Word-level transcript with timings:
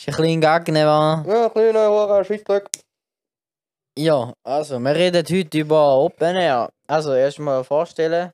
Ist 0.00 0.08
ein 0.10 0.14
bisschen 0.14 0.40
Gagnewa. 0.40 1.24
Ja, 1.26 1.48
kleiner 1.48 1.88
Hure, 1.88 2.24
Scheissdreck. 2.24 2.68
Ja, 3.98 4.32
also, 4.44 4.78
wir 4.78 4.94
reden 4.94 5.26
heute 5.28 5.58
über 5.58 5.96
Open 5.96 6.36
Air. 6.36 6.68
Also, 6.86 7.14
erstmal 7.14 7.64
vorstellen. 7.64 8.30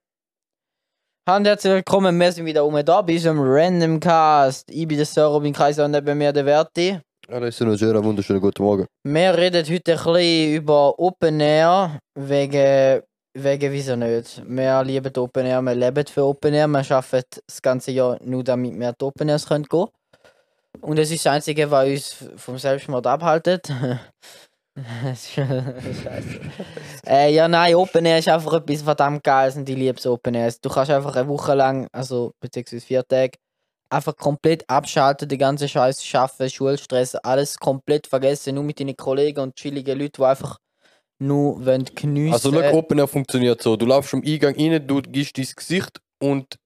Hallo 1.26 1.46
herzlich 1.46 1.72
willkommen, 1.72 2.20
wir 2.20 2.32
sind 2.32 2.44
wieder 2.44 2.66
um 2.66 2.74
da 2.84 3.00
bei 3.00 3.14
unserem 3.14 3.38
Random 3.40 3.98
Cast. 3.98 4.70
Ich 4.70 4.86
bin 4.86 4.98
der 4.98 5.06
Sir 5.06 5.24
Robin 5.24 5.54
Kaiser 5.54 5.86
und 5.86 5.92
neben 5.92 6.18
mir 6.18 6.34
der 6.34 6.44
Verti. 6.44 7.00
Ja, 7.30 7.40
das 7.40 7.58
ist 7.58 7.62
ein 7.62 7.78
schöner, 7.78 8.04
wunderschönen 8.04 8.42
guten 8.42 8.62
Morgen. 8.62 8.86
Wir 9.02 9.34
reden 9.34 9.64
heute 9.64 9.92
ein 9.92 10.04
bisschen 10.04 10.54
über 10.56 10.98
Open 10.98 11.40
Air, 11.40 11.98
wegen, 12.14 13.02
wegen 13.32 13.72
wieso 13.72 13.96
nicht. 13.96 14.42
Wir 14.46 14.84
lieben 14.84 15.16
Open 15.16 15.46
Air, 15.46 15.62
wir 15.62 15.74
leben 15.74 16.06
für 16.08 16.24
Open 16.24 16.52
Air, 16.52 16.68
wir 16.68 16.90
arbeiten 16.90 17.40
das 17.46 17.62
ganze 17.62 17.90
Jahr 17.90 18.18
nur 18.22 18.44
damit 18.44 18.78
wir 18.78 18.92
die 18.92 19.04
Open 19.06 19.30
Airs 19.30 19.48
können 19.48 19.64
gehen 19.64 19.86
Und 20.80 20.98
das 20.98 21.10
ist 21.10 21.24
das 21.24 21.32
Einzige, 21.32 21.70
was 21.70 21.88
uns 21.88 22.16
vom 22.36 22.58
Selbstmord 22.58 23.06
abhaltet. 23.06 23.72
Scheiße. 24.76 26.40
äh, 27.06 27.32
ja, 27.32 27.46
nein, 27.46 27.76
Open 27.76 28.04
Air 28.06 28.18
ist 28.18 28.28
einfach 28.28 28.54
etwas 28.54 28.82
verdammt 28.82 29.22
Geiles 29.22 29.56
und 29.56 29.68
ich 29.68 29.76
liebe 29.76 29.98
es 29.98 30.06
Open 30.06 30.34
Air. 30.34 30.52
Du 30.60 30.68
kannst 30.68 30.90
einfach 30.90 31.14
eine 31.14 31.28
Woche 31.28 31.54
lang, 31.54 31.86
also 31.92 32.32
beziehungsweise 32.40 32.84
vier 32.84 33.06
Tage, 33.06 33.38
einfach 33.88 34.16
komplett 34.16 34.68
abschalten, 34.68 35.28
die 35.28 35.38
ganze 35.38 35.68
Scheiße 35.68 36.04
schaffen, 36.04 36.50
Schulstress, 36.50 37.14
alles 37.14 37.56
komplett 37.56 38.08
vergessen, 38.08 38.56
nur 38.56 38.64
mit 38.64 38.80
deinen 38.80 38.96
Kollegen 38.96 39.40
und 39.40 39.54
chilligen 39.54 39.98
Leuten, 39.98 40.14
die 40.18 40.24
einfach 40.24 40.58
nur 41.20 41.64
wollen 41.64 41.84
geniessen 41.94 42.32
Also, 42.32 42.50
eine 42.50 42.72
Open 42.72 43.06
funktioniert 43.06 43.62
so: 43.62 43.76
Du 43.76 43.86
laufst 43.86 44.12
am 44.14 44.22
Eingang 44.24 44.56
rein, 44.56 44.86
du 44.86 45.00
gibst 45.02 45.38
dein 45.38 45.46
Gesicht 45.54 46.00
und 46.20 46.56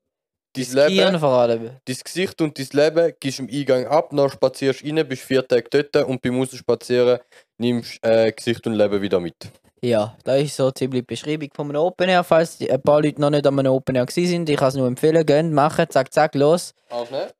dein 0.52 0.88
Leben, 0.88 1.20
dein 1.20 1.96
Gesicht 2.04 2.40
und 2.40 2.58
dein 2.58 2.68
Leben 2.72 3.12
gibst 3.20 3.40
am 3.40 3.48
Eingang 3.50 3.86
ab, 3.86 4.10
dann 4.10 4.30
spazierst 4.30 4.84
rein, 4.84 5.06
bist 5.08 5.22
vier 5.22 5.46
Tage 5.46 5.68
dort 5.70 6.08
und 6.08 6.20
beim 6.22 6.38
Rausspazieren 6.38 7.18
nimmst 7.58 7.98
äh, 8.02 8.32
Gesicht 8.32 8.66
und 8.66 8.74
Leben 8.74 9.00
wieder 9.00 9.20
mit. 9.20 9.50
Ja, 9.80 10.16
das 10.24 10.42
ist 10.42 10.56
so 10.56 10.70
ziemlich 10.72 11.02
die 11.02 11.14
Beschreibung 11.14 11.50
von 11.54 11.68
einem 11.68 11.82
Open 11.82 12.08
Air. 12.08 12.24
Falls 12.24 12.60
ein 12.60 12.82
paar 12.82 13.00
Leute 13.00 13.20
noch 13.20 13.30
nicht 13.30 13.46
an 13.46 13.58
einem 13.58 13.72
Open 13.72 13.94
Air 13.94 14.06
sind, 14.08 14.48
ich 14.48 14.56
kann 14.56 14.68
es 14.68 14.74
nur 14.74 14.88
empfehlen, 14.88 15.24
gehen, 15.24 15.52
machen, 15.52 15.86
zack, 15.88 16.12
zack, 16.12 16.34
los. 16.34 16.74
Ne? 17.10 17.32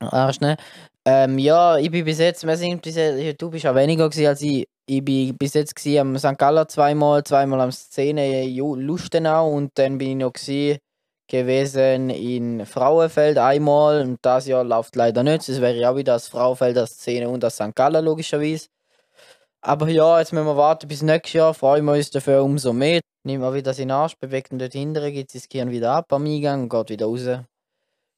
Arsch, 0.00 0.40
ne? 0.40 0.56
Ähm, 1.04 1.38
ja, 1.38 1.78
ich 1.78 1.90
bin 1.90 2.04
bis 2.04 2.18
jetzt, 2.18 2.44
wir 2.44 2.56
sind 2.56 2.82
bis 2.82 2.96
jetzt, 2.96 3.40
du 3.40 3.50
bist 3.50 3.64
ja 3.64 3.74
weniger 3.74 4.08
gewesen 4.10 4.26
als 4.26 4.42
ich. 4.42 4.66
Ich 4.88 5.04
bin 5.04 5.36
bis 5.36 5.54
jetzt 5.54 5.76
gewesen 5.76 6.00
am 6.00 6.18
St. 6.18 6.36
Galler 6.36 6.66
zweimal, 6.66 7.22
zweimal 7.22 7.60
am 7.60 7.70
Szene 7.70 8.44
Lustenau 8.48 9.52
und 9.52 9.70
dann 9.76 9.98
bin 9.98 10.10
ich 10.10 10.16
noch 10.16 10.32
gewesen, 10.32 10.78
gewesen 11.28 12.10
in 12.10 12.66
Frauenfeld 12.66 13.38
einmal 13.38 14.02
und 14.02 14.18
das 14.22 14.46
Jahr 14.46 14.64
läuft 14.64 14.96
leider 14.96 15.22
nicht. 15.22 15.48
Es 15.48 15.60
wäre 15.60 15.74
ja 15.74 15.90
auch 15.90 15.96
wieder 15.96 16.14
das 16.14 16.28
Frauenfeld, 16.28 16.76
das 16.76 16.90
Szene 16.92 17.28
und 17.28 17.42
das 17.42 17.54
St. 17.56 17.74
Galler 17.74 18.02
logischerweise. 18.02 18.68
Aber 19.60 19.88
ja, 19.88 20.18
jetzt 20.20 20.32
müssen 20.32 20.46
wir 20.46 20.56
warten 20.56 20.86
bis 20.86 21.02
nächstes 21.02 21.32
Jahr, 21.32 21.54
freuen 21.54 21.84
wir 21.84 21.92
uns 21.94 22.10
dafür 22.10 22.42
umso 22.42 22.72
mehr. 22.72 23.00
Nehmen 23.24 23.42
wir 23.42 23.52
wieder 23.52 23.74
seinen 23.74 23.90
Arsch, 23.90 24.16
bewegt 24.16 24.52
ihn 24.52 24.58
dort 24.58 24.72
hinten, 24.72 25.12
geht 25.12 25.34
das 25.34 25.48
Gehirn 25.48 25.70
wieder 25.70 25.90
ab 25.92 26.12
am 26.12 26.24
Eingang 26.24 26.62
und 26.62 26.68
geht 26.68 26.90
wieder 26.90 27.06
raus. 27.06 27.26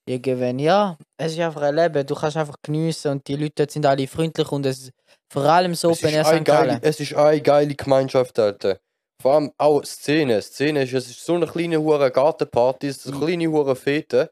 Irgendwann, 0.06 0.59
ja, 0.59 0.97
es 1.19 1.33
ist 1.33 1.41
einfach 1.41 1.62
ein 1.62 1.75
Leben, 1.75 2.06
du 2.06 2.14
kannst 2.14 2.36
einfach 2.36 2.56
geniessen 2.62 3.12
und 3.12 3.29
die 3.29 3.36
Leute 3.36 3.67
sind 3.69 3.84
alle 3.86 4.06
freundlich 4.06 4.51
und 4.53 4.64
es 4.67 4.91
vor 5.31 5.45
allem 5.45 5.75
so 5.75 5.91
Es 5.91 5.98
Open 5.98 6.09
ist, 6.11 6.14
Air 6.14 6.25
St. 6.25 6.45
Gallen. 6.45 6.79
es 6.83 7.01
ist 7.01 7.14
eine 7.14 7.41
geile 7.41 7.75
Gemeinschaft, 7.75 8.39
Alter. 8.39 8.79
Vor 9.20 9.34
allem 9.34 9.52
auch 9.58 9.83
Szene. 9.84 10.41
Szene 10.42 10.84
ist, 10.84 10.92
es 10.92 11.11
ist 11.11 11.24
so 11.24 11.34
eine 11.34 11.47
kleine 11.47 11.80
hure 11.80 12.11
Gartenparty, 12.11 12.86
es 12.86 13.05
ist 13.05 13.12
eine 13.12 13.24
kleine 13.24 13.48
hure 13.50 13.74
Fete. 13.74 14.30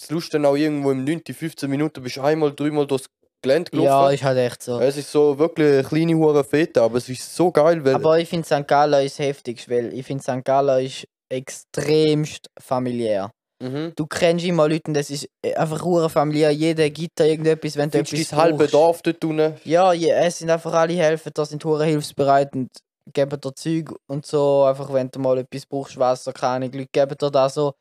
Das 0.00 0.10
Lust 0.10 0.32
dann 0.32 0.46
auch 0.46 0.54
irgendwo 0.54 0.92
im 0.92 1.02
9, 1.04 1.22
15 1.24 1.68
Minuten 1.68 2.02
bist 2.02 2.18
du 2.18 2.22
einmal, 2.22 2.54
dreimal 2.54 2.86
durchs 2.86 3.06
Gelände 3.42 3.70
gelaufen. 3.70 3.86
Ja, 3.86 4.10
ist 4.10 4.22
halt 4.22 4.38
echt 4.38 4.62
so. 4.62 4.80
es 4.80 4.96
ist 4.96 5.10
so 5.10 5.38
wirklich 5.38 5.72
eine 5.72 5.84
kleine 5.84 6.16
hure 6.16 6.44
Fete, 6.44 6.82
aber 6.82 6.98
es 6.98 7.08
ist 7.08 7.34
so 7.34 7.50
geil, 7.50 7.84
weil 7.84 7.96
Aber 7.96 8.18
ich 8.18 8.28
finde 8.28 8.46
St. 8.46 8.66
Gallen 8.66 9.04
ist 9.04 9.18
heftig, 9.18 9.68
weil 9.68 9.92
ich 9.92 10.06
finde 10.06 10.22
St. 10.22 10.44
Gallen 10.44 10.84
ist 10.84 11.06
extremst 11.28 12.48
familiär. 12.60 13.30
mhm. 13.62 13.92
Du 13.96 14.06
kennst 14.06 14.44
immer 14.44 14.68
Leute 14.68 14.92
das 14.92 15.10
ist 15.10 15.28
einfach 15.56 15.84
hure 15.84 16.08
familiär. 16.08 16.50
Jeder 16.50 16.88
gibt 16.90 17.18
dir 17.18 17.26
irgendetwas, 17.26 17.76
wenn 17.76 17.90
du 17.90 17.98
findest 17.98 18.14
etwas 18.14 18.28
dein 18.30 18.38
halbe. 18.38 18.66
Dorf 18.68 19.02
dort 19.02 19.24
unten. 19.24 19.54
Ja, 19.64 19.92
je, 19.92 20.10
es 20.10 20.38
sind 20.38 20.50
einfach 20.50 20.72
alle 20.72 20.94
helfen, 20.94 21.32
da 21.34 21.44
sind 21.44 21.64
hure 21.64 21.84
hilfsbereit 21.84 22.54
und 22.54 22.70
geben 23.12 23.40
dir 23.40 23.54
Zeug 23.54 23.92
und 24.06 24.26
so. 24.26 24.64
Einfach 24.64 24.92
wenn 24.92 25.10
du 25.10 25.18
mal 25.20 25.38
etwas 25.38 25.66
brauchst, 25.66 25.98
Wasser, 25.98 26.32
keine 26.32 26.66
Ahnung, 26.66 26.72
Leute 26.72 26.88
geben 26.92 27.16
dir 27.18 27.30
da 27.30 27.48
so. 27.48 27.74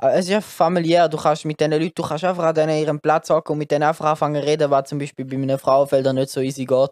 Es 0.00 0.26
ist 0.28 0.32
einfach 0.34 0.50
familiär, 0.50 1.08
du 1.08 1.16
kannst 1.18 1.44
mit 1.44 1.58
diesen 1.60 1.72
Leuten, 1.72 1.92
du 1.94 2.02
kannst 2.04 2.24
einfach 2.24 2.44
an 2.44 2.70
ihrem 2.70 3.00
Platz 3.00 3.30
hocken 3.30 3.52
und 3.54 3.58
mit 3.58 3.70
denen 3.70 3.84
einfach 3.84 4.06
anfangen 4.06 4.42
zu 4.42 4.46
reden, 4.48 4.70
was 4.70 4.88
zum 4.88 4.98
Beispiel 4.98 5.24
bei 5.24 5.36
einem 5.36 5.58
Frauenfelder 5.58 6.12
nicht 6.12 6.30
so 6.30 6.40
easy 6.40 6.64
geht. 6.66 6.90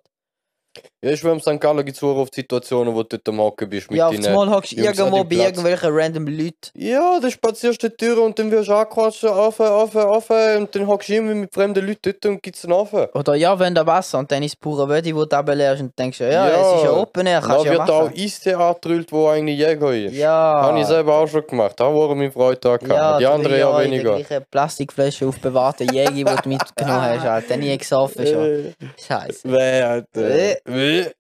Ja, 1.03 1.11
ich 1.11 1.21
schwöre, 1.21 1.35
im 1.35 1.41
St. 1.41 1.61
Gallen 1.61 1.85
gibt 1.85 1.97
es 1.97 2.03
oft 2.03 2.35
Situationen, 2.35 2.95
wo 2.95 3.03
du 3.03 3.09
dort 3.17 3.29
am 3.29 3.41
Hocken 3.41 3.69
bist 3.69 3.91
mit 3.91 3.99
ja, 3.99 4.09
auf 4.09 4.15
deinen... 4.15 4.27
einmal 4.27 4.51
hockst 4.51 4.73
du 4.73 4.77
irgendwo 4.77 5.25
bei 5.25 5.37
irgendwelchen 5.37 5.91
random 5.93 6.27
Leuten. 6.27 6.71
Ja, 6.75 7.19
dann 7.21 7.31
spazierst 7.31 7.83
du 7.83 7.89
die 7.89 7.97
Tür 7.97 8.23
und 8.23 8.39
dann 8.39 8.51
wirst 8.51 8.69
du 8.69 8.75
angequatscht, 8.75 9.25
auf, 9.25 9.61
auf, 9.61 9.95
auf, 9.97 10.31
und 10.31 10.75
dann 10.75 10.87
hockst 10.87 11.09
du 11.09 11.15
immer 11.15 11.35
mit 11.35 11.53
fremden 11.55 11.87
Leuten 11.87 12.01
dort 12.05 12.27
und 12.27 12.43
gibst 12.43 12.65
dann 12.65 12.73
auf. 12.73 12.93
Oder 12.93 13.35
ja, 13.35 13.59
wenn 13.59 13.75
da 13.75 13.87
Wasser 13.87 14.19
und 14.19 14.31
dann 14.33 14.43
ist 14.43 14.53
es 14.53 14.57
pure 14.57 14.89
Wödi, 14.89 15.15
wo 15.15 15.25
du 15.25 15.37
runterleerst 15.37 15.83
und 15.83 15.99
denkst, 15.99 16.21
ja, 16.21 16.29
Ja. 16.29 16.49
es 16.49 16.77
ist 16.79 16.85
ja 16.85 16.93
Open 16.93 17.27
Da 17.27 17.41
kannst 17.41 17.65
du 17.65 17.65
ja 17.67 17.73
wird 17.73 17.91
auch 17.91 18.05
machen. 18.05 18.15
Eistee 18.19 18.55
angetrüllt, 18.55 19.13
wo 19.13 19.29
eigentlich 19.29 19.59
Jäger 19.59 19.93
ist. 19.95 20.15
Ja. 20.15 20.61
Habe 20.63 20.81
ich 20.81 20.87
selber 20.87 21.15
auch 21.15 21.27
schon 21.29 21.47
gemacht. 21.47 21.75
Da 21.79 21.85
war 21.85 22.15
meine 22.15 22.31
Freude 22.31 22.61
da 22.61 22.77
gehabt. 22.77 22.89
Ja, 22.89 23.19
Die 23.19 23.27
anderen 23.27 23.59
ja 23.59 23.81
in 23.81 23.91
weniger. 23.93 24.17
gleichen 24.17 24.45
Plastikflasche 24.51 25.27
aufbewahrte 25.27 25.85
Jäger, 25.85 26.11
die 26.13 26.25
du 26.43 26.49
mitgenommen 26.49 27.01
hast, 27.03 27.27
Alter. 27.27 27.57
Nie 27.57 27.77
gesoffen 27.77 28.27
schon. 28.27 28.45
Äh, 28.45 28.73
Scheiße. 29.07 29.51
Weh, 29.51 29.83
Alter. 29.83 30.57
Äh. 30.67 31.13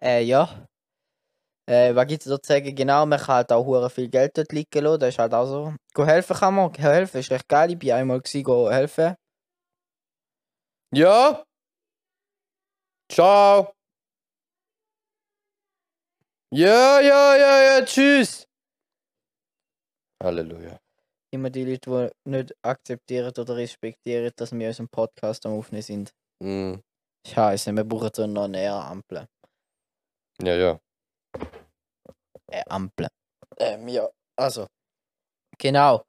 Äh, 0.00 0.22
ja. 0.24 0.66
Äh, 1.68 1.94
was 1.96 2.06
gibt's 2.06 2.26
da 2.26 2.40
zu 2.40 2.46
sagen? 2.52 2.74
Genau, 2.74 3.06
man 3.06 3.18
kann 3.18 3.36
halt 3.36 3.52
auch 3.52 3.64
hure 3.64 3.90
viel 3.90 4.08
Geld 4.08 4.36
dort 4.38 4.52
liegen 4.52 4.84
lassen. 4.84 5.00
Das 5.00 5.08
ist 5.10 5.18
halt 5.18 5.34
auch 5.34 5.46
so. 5.46 5.74
Go 5.94 6.06
helfen 6.06 6.36
kann 6.36 6.54
man. 6.54 6.72
Helfen 6.74 7.20
ist 7.20 7.30
recht 7.30 7.48
geil. 7.48 7.72
Ich 7.72 7.78
bin 7.78 7.92
einmal 7.92 8.20
gewesen, 8.20 8.44
go 8.44 8.70
helfen. 8.70 9.16
Ja? 10.92 11.44
Ciao. 13.08 13.72
Ja, 16.52 17.00
ja, 17.00 17.36
ja, 17.36 17.62
ja, 17.62 17.84
tschüss. 17.84 18.46
Halleluja. 20.22 20.78
Immer 21.32 21.50
die 21.50 21.64
Leute, 21.64 22.10
die 22.24 22.30
nicht 22.30 22.54
akzeptieren 22.62 23.32
oder 23.36 23.56
respektieren, 23.56 24.30
dass 24.36 24.52
wir 24.52 24.68
unseren 24.68 24.88
Podcast 24.88 25.44
am 25.46 25.52
Aufnehmen 25.52 25.82
sind. 25.82 26.10
Mm. 26.42 26.74
Scheiße, 27.26 27.72
wir 27.72 27.84
brauchen 27.84 28.10
so 28.14 28.26
noch 28.26 28.46
näher 28.48 28.74
Ampel. 28.74 29.26
Ja, 30.42 30.54
ja. 30.54 30.78
Äh, 32.50 32.62
Ampel. 32.68 33.08
Ähm, 33.58 33.88
ja, 33.88 34.08
also. 34.38 34.66
Genau. 35.58 36.04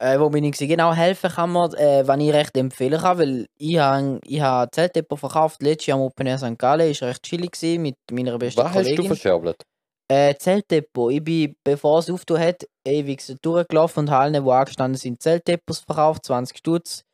Äh, 0.00 0.18
wo 0.20 0.30
bin 0.30 0.44
ich 0.44 0.52
gewesen? 0.52 0.68
Genau, 0.68 0.92
helfen 0.94 1.30
kann 1.30 1.50
man, 1.50 1.74
äh, 1.74 2.06
was 2.06 2.18
ich 2.20 2.32
recht 2.32 2.56
empfehlen 2.56 3.00
kann, 3.00 3.18
weil 3.18 3.46
ich 3.58 3.78
habe 3.78 4.20
ich 4.24 4.40
ha 4.40 4.68
Zeltdepot 4.70 5.18
verkauft, 5.18 5.60
letztes 5.60 5.86
Jahr 5.86 5.98
am 5.98 6.04
Open 6.04 6.26
Air 6.26 6.38
St. 6.38 6.56
Gallen, 6.56 6.90
ist 6.90 7.02
recht 7.02 7.22
chillig 7.24 7.50
gewesen 7.52 7.82
mit 7.82 7.96
meiner 8.12 8.38
besten 8.38 8.60
Was 8.62 8.68
hast 8.68 8.76
du 8.76 8.82
Kollegin. 8.82 9.06
verscherbelt? 9.06 9.62
Äh, 10.08 10.34
Zeltdepot. 10.36 11.12
Ich 11.12 11.22
bin, 11.22 11.54
bevor 11.62 11.98
es 11.98 12.10
aufgetan 12.10 12.42
hat, 12.42 12.66
ewig 12.86 13.22
durchgelaufen 13.42 14.00
und 14.00 14.10
allen, 14.10 14.32
die 14.32 14.50
angestanden 14.50 14.98
sind, 14.98 15.22
Zeltdepots 15.22 15.80
verkauft, 15.80 16.24
20 16.24 16.56
Stutz. 16.56 17.04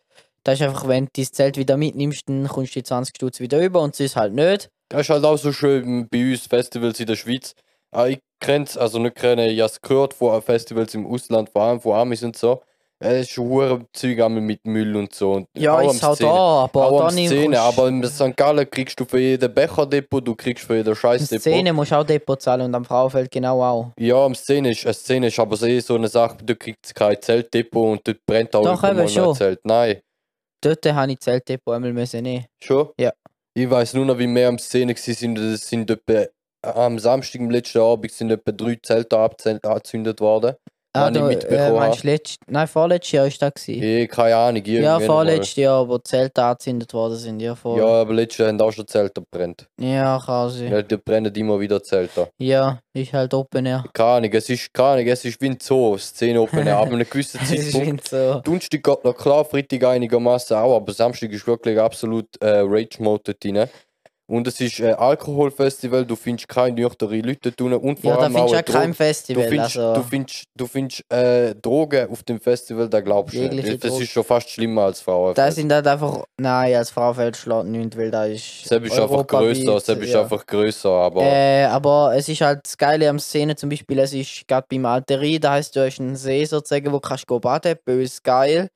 Das 0.44 0.60
ist 0.60 0.66
einfach, 0.66 0.86
wenn 0.86 1.06
du 1.06 1.10
dein 1.16 1.24
Zelt 1.24 1.56
wieder 1.56 1.76
mitnimmst, 1.76 2.28
dann 2.28 2.46
kommst 2.46 2.76
du 2.76 2.80
die 2.80 2.84
20 2.84 3.16
Stutz 3.16 3.40
wieder 3.40 3.60
über 3.60 3.80
und 3.80 3.96
sonst 3.96 4.14
halt 4.14 4.34
nicht. 4.34 4.70
Das 4.90 5.02
ist 5.02 5.10
halt 5.10 5.24
auch 5.24 5.38
so 5.38 5.52
schön 5.52 6.08
bei 6.08 6.30
uns 6.30 6.46
Festivals 6.46 7.00
in 7.00 7.06
der 7.06 7.16
Schweiz. 7.16 7.54
Ah, 7.90 8.06
ich 8.06 8.20
kenne 8.40 8.64
es, 8.64 8.76
also 8.76 8.98
nicht 8.98 9.16
kennen, 9.16 9.48
ich 9.48 9.60
habe 9.60 9.70
es 9.70 9.80
gehört 9.80 10.14
von 10.14 10.40
Festivals 10.42 10.94
im 10.94 11.06
Ausland, 11.06 11.48
vor 11.48 11.64
allem 11.64 11.80
von 11.80 11.94
Amis 11.94 12.22
und 12.22 12.36
so. 12.36 12.62
Es 13.00 13.28
ist 13.28 13.36
hure 13.36 13.86
Zeug 13.92 14.28
mit 14.30 14.64
Müll 14.66 14.96
und 14.96 15.12
so. 15.14 15.32
Und 15.32 15.48
Ja, 15.56 15.80
ist 15.82 16.02
auch 16.02 16.14
Szene. 16.14 16.30
da, 16.30 16.36
aber 16.64 16.86
Auch 16.86 17.00
da 17.00 17.10
Szene, 17.10 17.60
aber 17.60 17.88
in 17.88 18.04
St. 18.04 18.36
Gallen 18.36 18.70
kriegst 18.70 18.98
du 18.98 19.04
für 19.04 19.18
jeden 19.18 19.52
Becherdepot, 19.52 20.26
du 20.26 20.34
kriegst 20.34 20.64
für 20.64 20.76
jeden 20.76 20.94
Scheißdepot. 20.94 21.42
Szene 21.42 21.72
musst 21.72 21.90
du 21.90 21.96
auch 21.96 22.04
Depot 22.04 22.40
zahlen 22.40 22.62
und 22.62 22.74
am 22.74 22.84
Frauenfeld 22.84 23.30
genau 23.30 23.62
auch. 23.62 23.92
Ja, 23.98 24.24
am 24.24 24.34
Szene 24.34 24.70
ist, 24.70 24.84
eine 24.86 24.94
Szene 24.94 25.26
ist 25.26 25.38
aber 25.38 25.60
eh 25.62 25.80
so 25.80 25.96
eine 25.96 26.08
Sache, 26.08 26.38
du 26.42 26.54
kriegst 26.56 26.94
kein 26.94 27.20
Zeltdepot 27.20 27.92
und 27.92 28.00
dort 28.08 28.24
brennt 28.26 28.54
auch 28.54 28.62
Doch, 28.64 28.84
eben 28.84 28.96
noch 28.96 29.02
ein 29.02 29.08
schon. 29.08 29.34
Zelt. 29.34 29.60
Nein, 29.64 30.00
Dort 30.62 30.86
habe 30.86 31.12
ich 31.12 31.20
Zeltdepot 31.20 31.74
einmal 31.74 31.92
müssen 31.92 32.22
nehmen. 32.22 32.46
schon? 32.62 32.88
Ja. 32.98 33.12
Ich 33.54 33.68
weiß 33.68 33.94
nur 33.94 34.06
noch, 34.06 34.18
wie 34.18 34.26
wir 34.26 34.48
am 34.48 34.58
Szene 34.58 34.94
waren, 34.94 35.14
sind, 35.14 35.38
es 35.38 35.68
sind 35.68 35.90
etwa, 35.90 36.24
am 36.62 36.98
Samstag, 36.98 37.40
am 37.42 37.50
letzten 37.50 37.80
Abend, 37.80 38.10
sind 38.10 38.30
etwa 38.30 38.50
drei 38.50 38.78
Zelte 38.82 39.18
angezündet 39.18 40.20
worden. 40.20 40.54
Ah, 40.96 41.12
wenn 41.12 41.30
ich 41.30 41.38
du, 41.40 41.48
äh, 41.48 41.72
meinst 41.72 42.04
du 42.04 42.06
letzt, 42.06 42.38
nein, 42.46 42.68
vorletztes 42.68 43.10
Jahr 43.12 43.26
ist 43.26 43.42
das 43.42 43.52
gewesen. 43.54 43.82
Eh, 43.82 44.06
keine 44.06 44.36
Ahnung, 44.36 44.62
Ja, 44.64 45.00
vorletztes 45.00 45.56
Jahr, 45.56 45.88
wo 45.88 45.98
die 45.98 46.04
Zelte 46.04 46.40
angezündet 46.40 46.94
worden 46.94 47.16
sind, 47.16 47.40
ja, 47.40 47.56
voll. 47.56 47.80
Ja, 47.80 47.86
aber 47.86 48.14
letztes 48.14 48.38
Jahr 48.38 48.48
haben 48.50 48.60
auch 48.60 48.70
schon 48.70 48.86
Zelte 48.86 49.20
gebrannt. 49.20 49.66
Ja, 49.80 50.20
sein. 50.48 50.70
Ja, 50.70 50.82
die 50.82 50.96
brennen 50.96 51.34
immer 51.34 51.58
wieder 51.58 51.82
Zelte. 51.82 52.28
Ja, 52.38 52.78
ist 52.92 53.12
halt 53.12 53.34
Open 53.34 53.66
Air. 53.66 53.84
Keine 53.92 54.08
Ahnung, 54.08 54.30
es 54.34 54.48
ist, 54.48 54.72
keine 54.72 54.88
Ahnung, 54.90 55.06
es 55.08 55.24
ist 55.24 55.40
wie 55.40 55.46
ein 55.50 55.58
Zoo, 55.60 55.98
Szene 55.98 56.40
Open 56.40 56.64
Air. 56.64 56.78
Ab 56.78 56.86
einem 56.92 57.08
gewissen 57.10 57.40
Zeitpunkt. 57.44 58.08
so. 58.08 58.40
Donnerstag 58.44 58.82
geht 58.82 59.04
noch 59.04 59.16
klar, 59.16 59.44
Freitag 59.44 59.82
einigermaßen 59.84 60.56
auch, 60.56 60.76
aber 60.76 60.92
Samstag 60.92 61.32
ist 61.32 61.44
wirklich 61.46 61.76
absolut 61.78 62.26
äh, 62.40 62.60
Rage-Mode 62.60 63.34
dort 63.34 63.44
rein. 63.44 63.68
Und 64.26 64.46
es 64.48 64.58
ist 64.58 64.80
ein 64.80 64.94
Alkoholfestival, 64.94 66.06
du 66.06 66.16
findest 66.16 66.48
keine 66.48 66.74
nüchterne 66.76 67.20
Leute 67.20 67.52
dort 67.52 67.82
und 67.82 68.00
vor 68.00 68.10
Ja, 68.12 68.16
da 68.16 68.22
allem 68.22 68.32
findest 68.32 68.36
du 68.36 68.40
auch 68.40 68.50
ja 68.52 68.56
eine 68.56 68.64
kein 68.64 68.74
Drogen- 68.74 68.90
Du 68.90 68.94
Festival. 68.96 69.48
findest, 69.48 69.76
also, 69.76 69.94
du 70.00 70.02
findest, 70.08 70.44
du 70.56 70.66
findest 70.66 71.12
äh, 71.12 71.54
Drogen 71.56 72.10
auf 72.10 72.22
dem 72.22 72.40
Festival, 72.40 72.88
da 72.88 73.00
glaubst 73.02 73.34
du 73.34 73.40
nicht. 73.48 73.68
Das 73.84 73.90
Drogen. 73.90 74.02
ist 74.02 74.10
schon 74.10 74.24
fast 74.24 74.48
schlimmer 74.48 74.82
als 74.84 75.00
Frauen. 75.02 75.34
da 75.34 75.50
sind 75.50 75.70
halt 75.70 75.86
einfach. 75.86 76.24
Nein, 76.38 76.74
als 76.74 76.90
Frau 76.90 77.12
fällt 77.12 77.36
schlägt 77.36 77.66
nichts, 77.66 77.96
weil 77.98 78.10
da 78.10 78.24
ist. 78.24 78.64
Sepp 78.64 78.84
ist 78.86 78.98
einfach 78.98 79.26
grösser, 79.26 79.78
Sepp 79.80 80.02
ist 80.02 80.14
ja. 80.14 80.22
einfach 80.22 80.46
grösser, 80.46 80.90
aber 80.90 81.22
Äh, 81.22 81.64
aber 81.66 82.14
es 82.16 82.26
ist 82.28 82.40
halt 82.40 82.60
das 82.64 82.78
Geile 82.78 83.08
am 83.10 83.18
Szene, 83.18 83.54
zum 83.56 83.68
Beispiel, 83.68 83.98
es 83.98 84.14
ist 84.14 84.48
gerade 84.48 84.66
beim 84.70 84.86
Alterie, 84.86 85.38
da 85.38 85.52
heißt 85.52 85.76
du 85.76 85.84
hast 85.84 86.00
einen 86.00 86.16
See 86.16 86.44
sozusagen, 86.46 86.90
wo 86.92 86.98
kannst 86.98 87.28
du 87.28 87.38
baden, 87.38 87.76
bös 87.84 88.22
geil. 88.22 88.68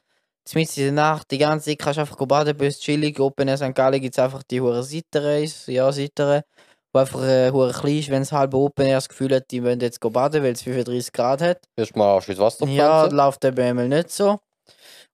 Zumindest 0.49 0.79
in 0.79 0.85
der 0.85 0.93
Nacht, 0.95 1.31
die 1.31 1.37
ganze 1.37 1.69
Zeit 1.69 1.79
kannst 1.79 1.99
du 1.99 2.01
einfach 2.01 2.17
baden, 2.17 2.57
bös 2.57 2.81
chillig. 2.81 3.21
Open 3.21 3.49
Air 3.49 3.59
St. 3.59 3.75
Gallen 3.75 4.01
gibt 4.01 4.15
es 4.15 4.19
einfach 4.19 4.43
die 4.43 4.63
hure 4.63 4.83
Sittereis, 4.83 5.67
ja, 5.67 5.93
Sittere, 5.93 6.43
wo 6.91 7.01
einfach 7.01 7.23
äh, 7.23 7.51
hure 7.51 7.71
klein 7.75 7.99
ist, 7.99 8.09
wenn 8.09 8.23
es 8.23 8.33
halb 8.33 8.55
Open 8.55 8.87
Air 8.87 8.97
das 8.97 9.11
Gefühl 9.11 9.35
hat, 9.35 9.51
die 9.51 9.63
wollen 9.63 9.79
jetzt 9.81 10.01
baden, 10.01 10.43
weil 10.43 10.53
es 10.53 10.63
35 10.63 11.13
Grad 11.13 11.43
hat. 11.43 11.59
erstmal 11.77 12.09
Arsch 12.09 12.31
ins 12.31 12.39
Wasser 12.39 12.67
Ja, 12.67 13.01
pflanzen. 13.01 13.17
läuft 13.19 13.45
eben 13.45 13.61
einmal 13.61 13.89
nicht 13.89 14.11
so. 14.11 14.39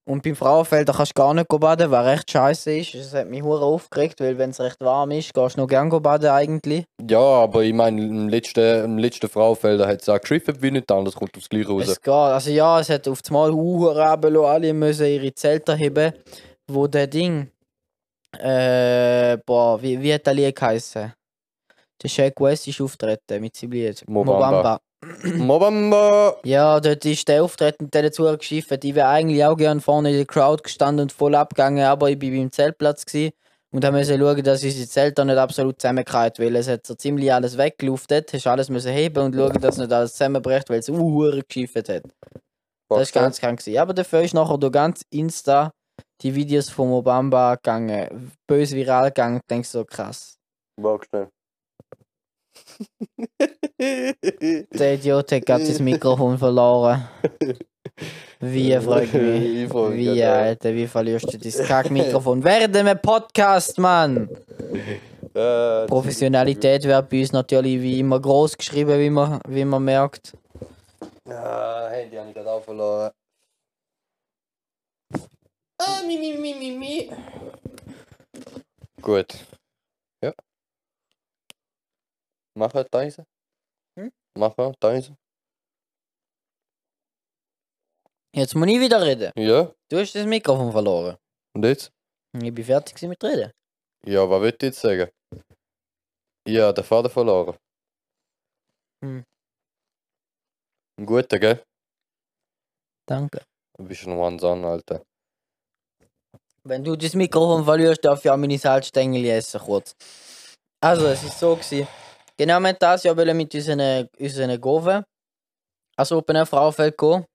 Und 0.07 0.21
beim 0.21 0.35
Frauenfeld 0.35 0.87
da 0.87 0.93
kannst 0.93 1.17
du 1.17 1.21
gar 1.21 1.33
nicht 1.33 1.47
baden, 1.47 1.89
was 1.89 2.05
recht 2.05 2.29
scheiße 2.29 2.77
ist. 2.77 2.93
Es 2.93 3.13
hat 3.15 3.27
mich 3.27 3.41
hure 3.41 3.65
aufgeregt, 3.65 4.19
weil 4.19 4.37
wenn 4.37 4.51
es 4.51 4.59
recht 4.59 4.79
warm 4.81 5.09
ist, 5.09 5.33
gehst 5.33 5.57
du 5.57 5.61
noch 5.61 5.67
gern 5.67 5.89
go 5.89 5.99
baden 5.99 6.29
eigentlich. 6.29 6.85
Ja, 7.09 7.17
aber 7.17 7.63
ich 7.63 7.73
meine, 7.73 8.01
im 8.01 8.29
letzten, 8.29 8.85
im 8.85 8.97
letzten 8.99 9.27
Frauenfelder 9.27 9.87
hat 9.87 10.03
es 10.03 10.09
auch 10.09 10.21
geschriffen, 10.21 10.61
wie 10.61 10.69
nicht 10.69 10.91
anders, 10.91 11.15
kommt 11.15 11.35
aufs 11.35 11.49
Gleiche 11.49 11.69
raus. 11.69 11.87
Es 11.87 11.99
geht. 12.01 12.13
Also 12.13 12.51
ja, 12.51 12.79
es 12.79 12.89
hat 12.89 13.07
auf 13.07 13.23
das 13.23 13.31
Mal 13.31 13.51
Huren 13.51 13.97
alle 13.97 14.73
müssen 14.73 15.07
ihre 15.07 15.33
Zelte 15.33 15.75
heben, 15.75 16.13
wo 16.67 16.85
der 16.85 17.07
Ding. 17.07 17.49
Äh, 18.37 19.37
boah, 19.43 19.81
wie, 19.81 19.99
wie 19.99 20.13
hat 20.13 20.27
der 20.27 20.35
Lied 20.35 20.55
geheißen? 20.55 21.13
Der 22.03 22.07
Shaq 22.09 22.39
West 22.41 22.67
ist 22.67 22.81
auftreten 22.81 23.41
mit 23.41 23.55
seinem 23.55 23.71
Lied. 23.71 24.07
Mobamba. 24.07 24.51
Mobamba! 24.51 24.79
Ja, 26.43 26.79
dort 26.79 27.05
ist 27.05 27.27
der 27.27 27.43
Auftreten 27.43 27.91
der 27.91 28.03
dazu 28.03 28.23
geschifft. 28.37 28.83
Ich 28.83 28.95
wäre 28.95 29.07
eigentlich 29.07 29.43
auch 29.43 29.57
gerne 29.57 29.81
vorne 29.81 30.11
in 30.11 30.17
der 30.17 30.25
Crowd 30.25 30.63
gestanden 30.63 31.03
und 31.03 31.11
voll 31.11 31.35
abgegangen, 31.35 31.85
aber 31.85 32.09
ich 32.09 32.19
bin 32.19 32.33
beim 32.35 32.51
Zeltplatz 32.51 33.05
gsi 33.05 33.33
und 33.75 33.83
da 33.83 33.91
müssen 33.91 34.17
schauen, 34.17 34.41
dass 34.41 34.63
unsere 34.63 34.87
Zelte 34.87 35.25
nicht 35.25 35.37
absolut 35.37 35.81
zusammenkreit, 35.81 36.39
weil 36.39 36.55
es 36.55 36.69
hat 36.69 36.87
so 36.87 36.95
ziemlich 36.95 37.33
alles 37.33 37.57
weggeluftet. 37.57 38.31
Hast 38.31 38.47
alles 38.47 38.69
müssen 38.69 38.93
heben 38.93 39.21
und 39.21 39.35
schauen, 39.35 39.59
dass 39.59 39.77
nicht 39.77 39.91
alles 39.91 40.13
zusammenbricht, 40.13 40.69
weil 40.69 40.79
es 40.79 40.87
uh, 40.87 41.41
geschifft 41.47 41.89
hat. 41.89 42.03
Das 42.89 43.01
ist 43.01 43.13
ganz 43.13 43.39
krank. 43.39 43.59
gewesen. 43.59 43.77
Aber 43.77 43.93
dafür 43.93 44.21
ist 44.21 44.33
nachher 44.33 44.57
durch 44.57 44.71
ganz 44.71 45.01
Insta 45.09 45.71
die 46.21 46.33
Videos 46.33 46.69
von 46.69 46.89
Mobamba 46.89 47.55
gegangen, 47.55 48.31
böse 48.47 48.77
viral 48.77 49.09
gegangen. 49.09 49.37
Ich 49.37 49.47
denke 49.49 49.67
so 49.67 49.83
krass. 49.83 50.37
Schnell. 51.09 51.27
Der 53.79 54.93
Idiot 54.93 55.31
hat 55.31 55.45
gerade 55.45 55.65
sein 55.65 55.83
Mikrofon 55.83 56.37
verloren. 56.45 57.07
Wie 58.39 58.73
frag 58.77 59.13
mich 59.13 59.69
Wie, 59.71 60.25
auch. 60.25 60.29
Alter, 60.29 60.73
wie 60.73 60.87
verlierst 60.87 61.33
du 61.33 61.37
dein 61.37 61.67
Kack-Mikrofon? 61.67 62.43
Während 62.43 62.75
einem 62.75 62.99
Podcast, 62.99 63.77
Mann! 63.77 64.29
Äh, 65.35 65.85
Professionalität 65.87 66.85
wird 66.85 67.09
bei 67.09 67.19
uns 67.19 67.33
natürlich 67.33 67.81
wie 67.81 67.99
immer 67.99 68.21
groß 68.21 68.57
geschrieben, 68.57 68.97
wie 68.97 69.09
man, 69.09 69.41
wie 69.49 69.65
man 69.65 69.83
merkt. 69.83 70.31
Ja, 71.27 71.89
Handy 71.89 72.15
habe 72.15 72.29
ich 72.29 72.35
gerade 72.35 72.51
auch 72.51 72.63
verloren. 72.63 73.11
Ah, 75.77 76.01
mi, 76.07 76.17
mi, 76.17 76.37
mi, 76.37 76.53
mi, 76.53 76.71
mi. 76.71 77.11
Gut. 79.01 79.35
Ja. 82.55 82.59
Machen 82.59 82.85
Deise. 82.91 83.25
Hm? 83.99 84.11
Machen 84.37 84.75
Deise. 84.79 85.15
Jetzt 88.35 88.55
muss 88.55 88.67
ich 88.67 88.79
wieder 88.79 89.01
reden. 89.01 89.31
Ja. 89.37 89.73
Du 89.89 89.97
hast 89.97 90.13
das 90.13 90.25
Mikrofon 90.25 90.71
verloren. 90.71 91.17
Und 91.55 91.63
jetzt? 91.63 91.91
Ich 92.33 92.53
bin 92.53 92.65
fertig 92.65 93.01
mit 93.03 93.23
reden. 93.23 93.51
Ja, 94.05 94.29
was 94.29 94.41
willst 94.41 94.61
du 94.61 94.65
jetzt 94.65 94.81
sagen? 94.81 95.09
Ja, 96.47 96.71
der 96.73 96.83
Vater 96.83 97.09
verloren. 97.09 97.57
Hm. 99.03 99.23
Ein 100.99 101.05
guter, 101.05 101.39
gell? 101.39 101.63
Danke. 103.07 103.41
Du 103.77 103.83
bist 103.83 104.05
noch 104.05 104.17
one 104.17 104.41
an, 104.41 104.65
Alter. 104.65 105.03
Wenn 106.63 106.83
du 106.83 106.95
das 106.95 107.13
Mikrofon 107.13 107.63
verlierst, 107.63 108.03
darf 108.03 108.23
ich 108.23 108.31
auch 108.31 108.37
meine 108.37 108.57
Salzstängel 108.57 109.25
essen, 109.25 109.59
kurz. 109.61 109.95
Also, 110.81 111.07
es 111.07 111.23
ist 111.23 111.39
so 111.39 111.55
gewesen. 111.55 111.87
Genau, 112.37 112.59
wir 112.59 112.73
das 112.73 113.03
Jahr 113.03 113.15
wollen 113.15 113.37
mit 113.37 113.53
unseren, 113.53 114.07
unseren 114.19 114.59
Goven 114.59 115.03
also 115.95 116.17
Open 116.17 116.35
Air 116.35 116.45
Frauenfeld 116.45 116.97
gehen. 116.97 117.25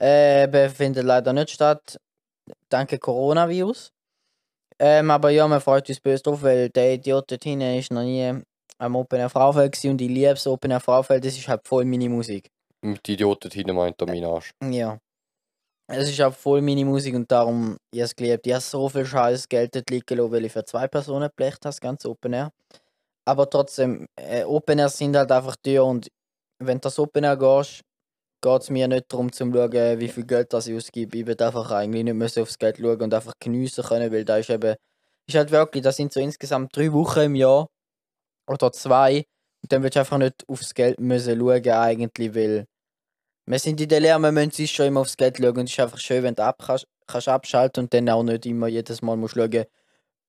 Äh, 0.00 0.68
findet 0.70 1.04
leider 1.04 1.32
nicht 1.32 1.50
statt, 1.50 1.98
dank 2.68 2.98
Coronavirus. 3.00 3.92
Ähm, 4.78 5.10
aber 5.10 5.30
ja, 5.30 5.46
man 5.46 5.60
freut 5.60 5.88
uns 5.88 6.00
böse 6.00 6.22
drauf, 6.22 6.42
weil 6.42 6.70
der 6.70 6.94
Idiot 6.94 7.30
dort 7.30 7.44
hinten 7.44 7.78
ist 7.78 7.92
noch 7.92 8.02
nie 8.02 8.42
am 8.78 8.96
Open 8.96 9.20
Air 9.20 9.30
Frauenfeld 9.30 9.84
und 9.84 10.00
ich 10.00 10.08
liebe 10.08 10.30
das 10.30 10.46
Open 10.46 10.72
Air 10.72 10.80
Frauenfeld, 10.80 11.24
das 11.24 11.36
ist 11.36 11.46
halt 11.46 11.66
voll 11.66 11.84
meine 11.84 12.08
Musik. 12.08 12.50
Mit 12.80 13.08
Idioten 13.08 13.50
hinten 13.50 13.76
meint 13.76 14.00
er 14.00 14.08
meinen 14.08 14.24
Arsch. 14.24 14.50
Ja. 14.60 14.98
Es 15.86 16.08
ist 16.08 16.20
auch 16.20 16.34
voll 16.34 16.62
meine 16.62 16.84
Musik 16.84 17.14
und 17.14 17.30
darum, 17.30 17.76
ich 17.92 18.00
habe 18.00 18.06
es 18.06 18.16
geliebt. 18.16 18.46
Ich 18.46 18.52
habe 18.52 18.62
so 18.62 18.88
viel 18.88 19.04
Scheiß 19.04 19.48
Geld 19.48 19.74
dort 19.76 19.90
liegen 19.90 20.16
lassen, 20.16 20.32
weil 20.32 20.44
ich 20.46 20.52
für 20.52 20.64
zwei 20.64 20.88
Personen 20.88 21.30
blecht 21.36 21.64
habe, 21.64 21.68
das 21.68 21.80
ganze 21.80 22.08
Open 22.08 22.32
Air. 22.32 22.50
Aber 23.24 23.48
trotzdem, 23.48 24.06
äh, 24.16 24.44
Open 24.44 24.78
Air 24.78 24.88
sind 24.88 25.16
halt 25.16 25.30
einfach 25.30 25.56
teuer 25.56 25.84
und 25.84 26.08
wenn 26.58 26.78
du 26.78 26.82
das 26.82 26.98
Open 26.98 27.24
Air 27.24 27.36
gehst, 27.36 27.82
geht 28.42 28.62
es 28.62 28.70
mir 28.70 28.88
nicht 28.88 29.12
darum 29.12 29.32
zu 29.32 29.44
schauen, 29.44 30.00
wie 30.00 30.08
viel 30.08 30.26
Geld 30.26 30.52
das 30.52 30.66
ich 30.66 30.76
ausgebe. 30.76 31.16
Ich 31.18 31.26
will 31.26 31.40
einfach 31.40 31.70
eigentlich 31.70 32.04
nicht 32.04 32.14
müssen 32.14 32.42
aufs 32.42 32.58
Geld 32.58 32.78
schauen 32.78 33.00
und 33.02 33.14
einfach 33.14 33.34
geniessen 33.40 33.84
können, 33.84 34.12
weil 34.12 34.24
da 34.24 34.38
ist 34.38 34.50
eben, 34.50 34.76
ist 35.28 35.36
halt 35.36 35.50
wirklich, 35.52 35.84
das 35.84 35.96
sind 35.96 36.12
so 36.12 36.20
insgesamt 36.20 36.76
drei 36.76 36.92
Wochen 36.92 37.20
im 37.20 37.34
Jahr 37.36 37.68
oder 38.48 38.72
zwei 38.72 39.24
und 39.62 39.72
dann 39.72 39.82
willst 39.82 39.96
du 39.96 40.00
einfach 40.00 40.18
nicht 40.18 40.44
aufs 40.48 40.74
Geld 40.74 40.98
müssen 41.00 41.38
schauen 41.38 41.68
eigentlich, 41.68 42.34
weil 42.34 42.66
wir 43.46 43.58
sind 43.58 43.80
in 43.80 43.88
der 43.88 44.00
Lehre, 44.00 44.20
wir 44.20 44.32
müssen 44.32 44.66
schon 44.68 44.86
immer 44.86 45.00
aufs 45.00 45.16
Geld 45.16 45.38
schauen. 45.38 45.58
Und 45.58 45.64
es 45.64 45.72
ist 45.72 45.80
einfach 45.80 45.98
schön, 45.98 46.22
wenn 46.22 46.34
du 46.34 46.44
ab 46.44 46.62
kannst, 46.64 46.86
kannst 47.06 47.28
abschalten 47.28 47.84
und 47.84 47.94
dann 47.94 48.08
auch 48.08 48.22
nicht 48.22 48.46
immer 48.46 48.68
jedes 48.68 49.02
Mal 49.02 49.16
musst 49.16 49.34
schauen, 49.34 49.64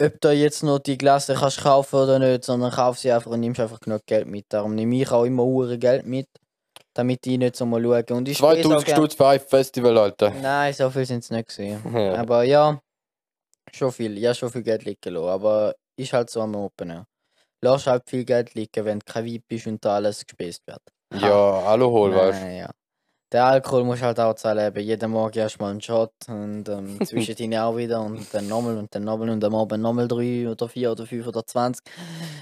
ob 0.06 0.22
du 0.22 0.32
jetzt 0.32 0.64
noch 0.64 0.80
die 0.80 0.98
Gläser 0.98 1.36
kannst 1.36 1.62
kaufen 1.62 1.96
oder 1.96 2.20
nicht, 2.20 2.44
sondern 2.44 2.72
kauf 2.72 2.98
sie 3.00 3.12
einfach 3.12 3.32
und 3.32 3.40
nimmst 3.40 3.60
einfach 3.60 3.80
genug 3.80 4.02
Geld 4.06 4.28
mit. 4.28 4.46
Darum 4.50 4.76
nehme 4.76 4.96
ich 4.96 5.10
auch 5.12 5.24
immer 5.24 5.44
hure 5.44 5.78
Geld 5.78 6.06
mit, 6.06 6.28
damit 6.94 7.26
ich 7.26 7.38
nicht 7.38 7.56
so 7.56 7.66
mal 7.66 7.82
schaue. 7.82 8.06
Und 8.18 8.28
ich 8.28 8.38
spiele 8.38 8.60
es 8.60 8.66
auch 8.66 8.70
2000 8.70 8.86
gern- 8.86 8.98
Stutz 8.98 9.16
für 9.16 9.28
ein 9.28 9.40
Festival, 9.40 9.98
Alter. 9.98 10.32
Nein, 10.42 10.74
so 10.74 10.90
viel 10.90 11.06
sind 11.06 11.24
es 11.24 11.30
nicht 11.32 11.50
gewesen. 11.50 11.82
Ja. 11.98 12.16
Aber 12.16 12.44
ja, 12.44 12.80
schon 13.74 13.92
viel. 13.92 14.18
Ja, 14.18 14.34
schon 14.34 14.50
viel 14.52 14.64
Geld 14.64 14.84
liegen 14.86 15.14
lassen. 15.14 15.28
Aber 15.30 15.74
ist 15.98 16.14
halt 16.14 16.30
so 16.30 16.42
am 16.42 16.56
Open. 16.56 16.90
Ja. 16.90 17.06
Lass 17.62 17.88
halt 17.88 18.04
viel 18.10 18.26
Geld 18.26 18.54
liegen, 18.56 18.84
wenn 18.86 19.00
du 19.00 19.06
kein 19.06 19.26
Weib 19.26 19.44
bist 19.48 19.68
und 19.68 19.84
da 19.86 19.96
alles 19.96 20.26
gespäßt 20.26 20.64
wird. 20.68 20.82
Ja, 21.22 21.60
Alkohol, 21.60 22.14
weißt 22.16 22.44
du. 22.44 22.48
Ja. 22.58 22.70
Der 23.34 23.46
Alkohol 23.46 23.84
muss 23.84 24.00
halt 24.00 24.20
auch 24.20 24.36
zahlen. 24.36 24.68
eben. 24.68 24.80
Jeden 24.86 25.10
Morgen 25.10 25.40
erstmal 25.40 25.72
einen 25.72 25.82
Shot 25.82 26.12
und 26.28 26.70
ähm, 26.70 27.00
zwischendrin 27.04 27.58
auch 27.58 27.76
wieder 27.76 28.00
und 28.00 28.32
dann 28.32 28.48
nochmal 28.48 28.78
und 28.78 28.94
dann 28.94 29.04
nochmal 29.04 29.28
und 29.32 29.44
am 29.44 29.56
Abend 29.56 29.82
nochmal 29.82 30.08
drei 30.08 30.48
oder 30.48 30.70
vier 30.70 30.92
oder 30.92 31.08
fünf 31.08 31.26
oder 31.26 31.44
zwanzig. 31.44 31.84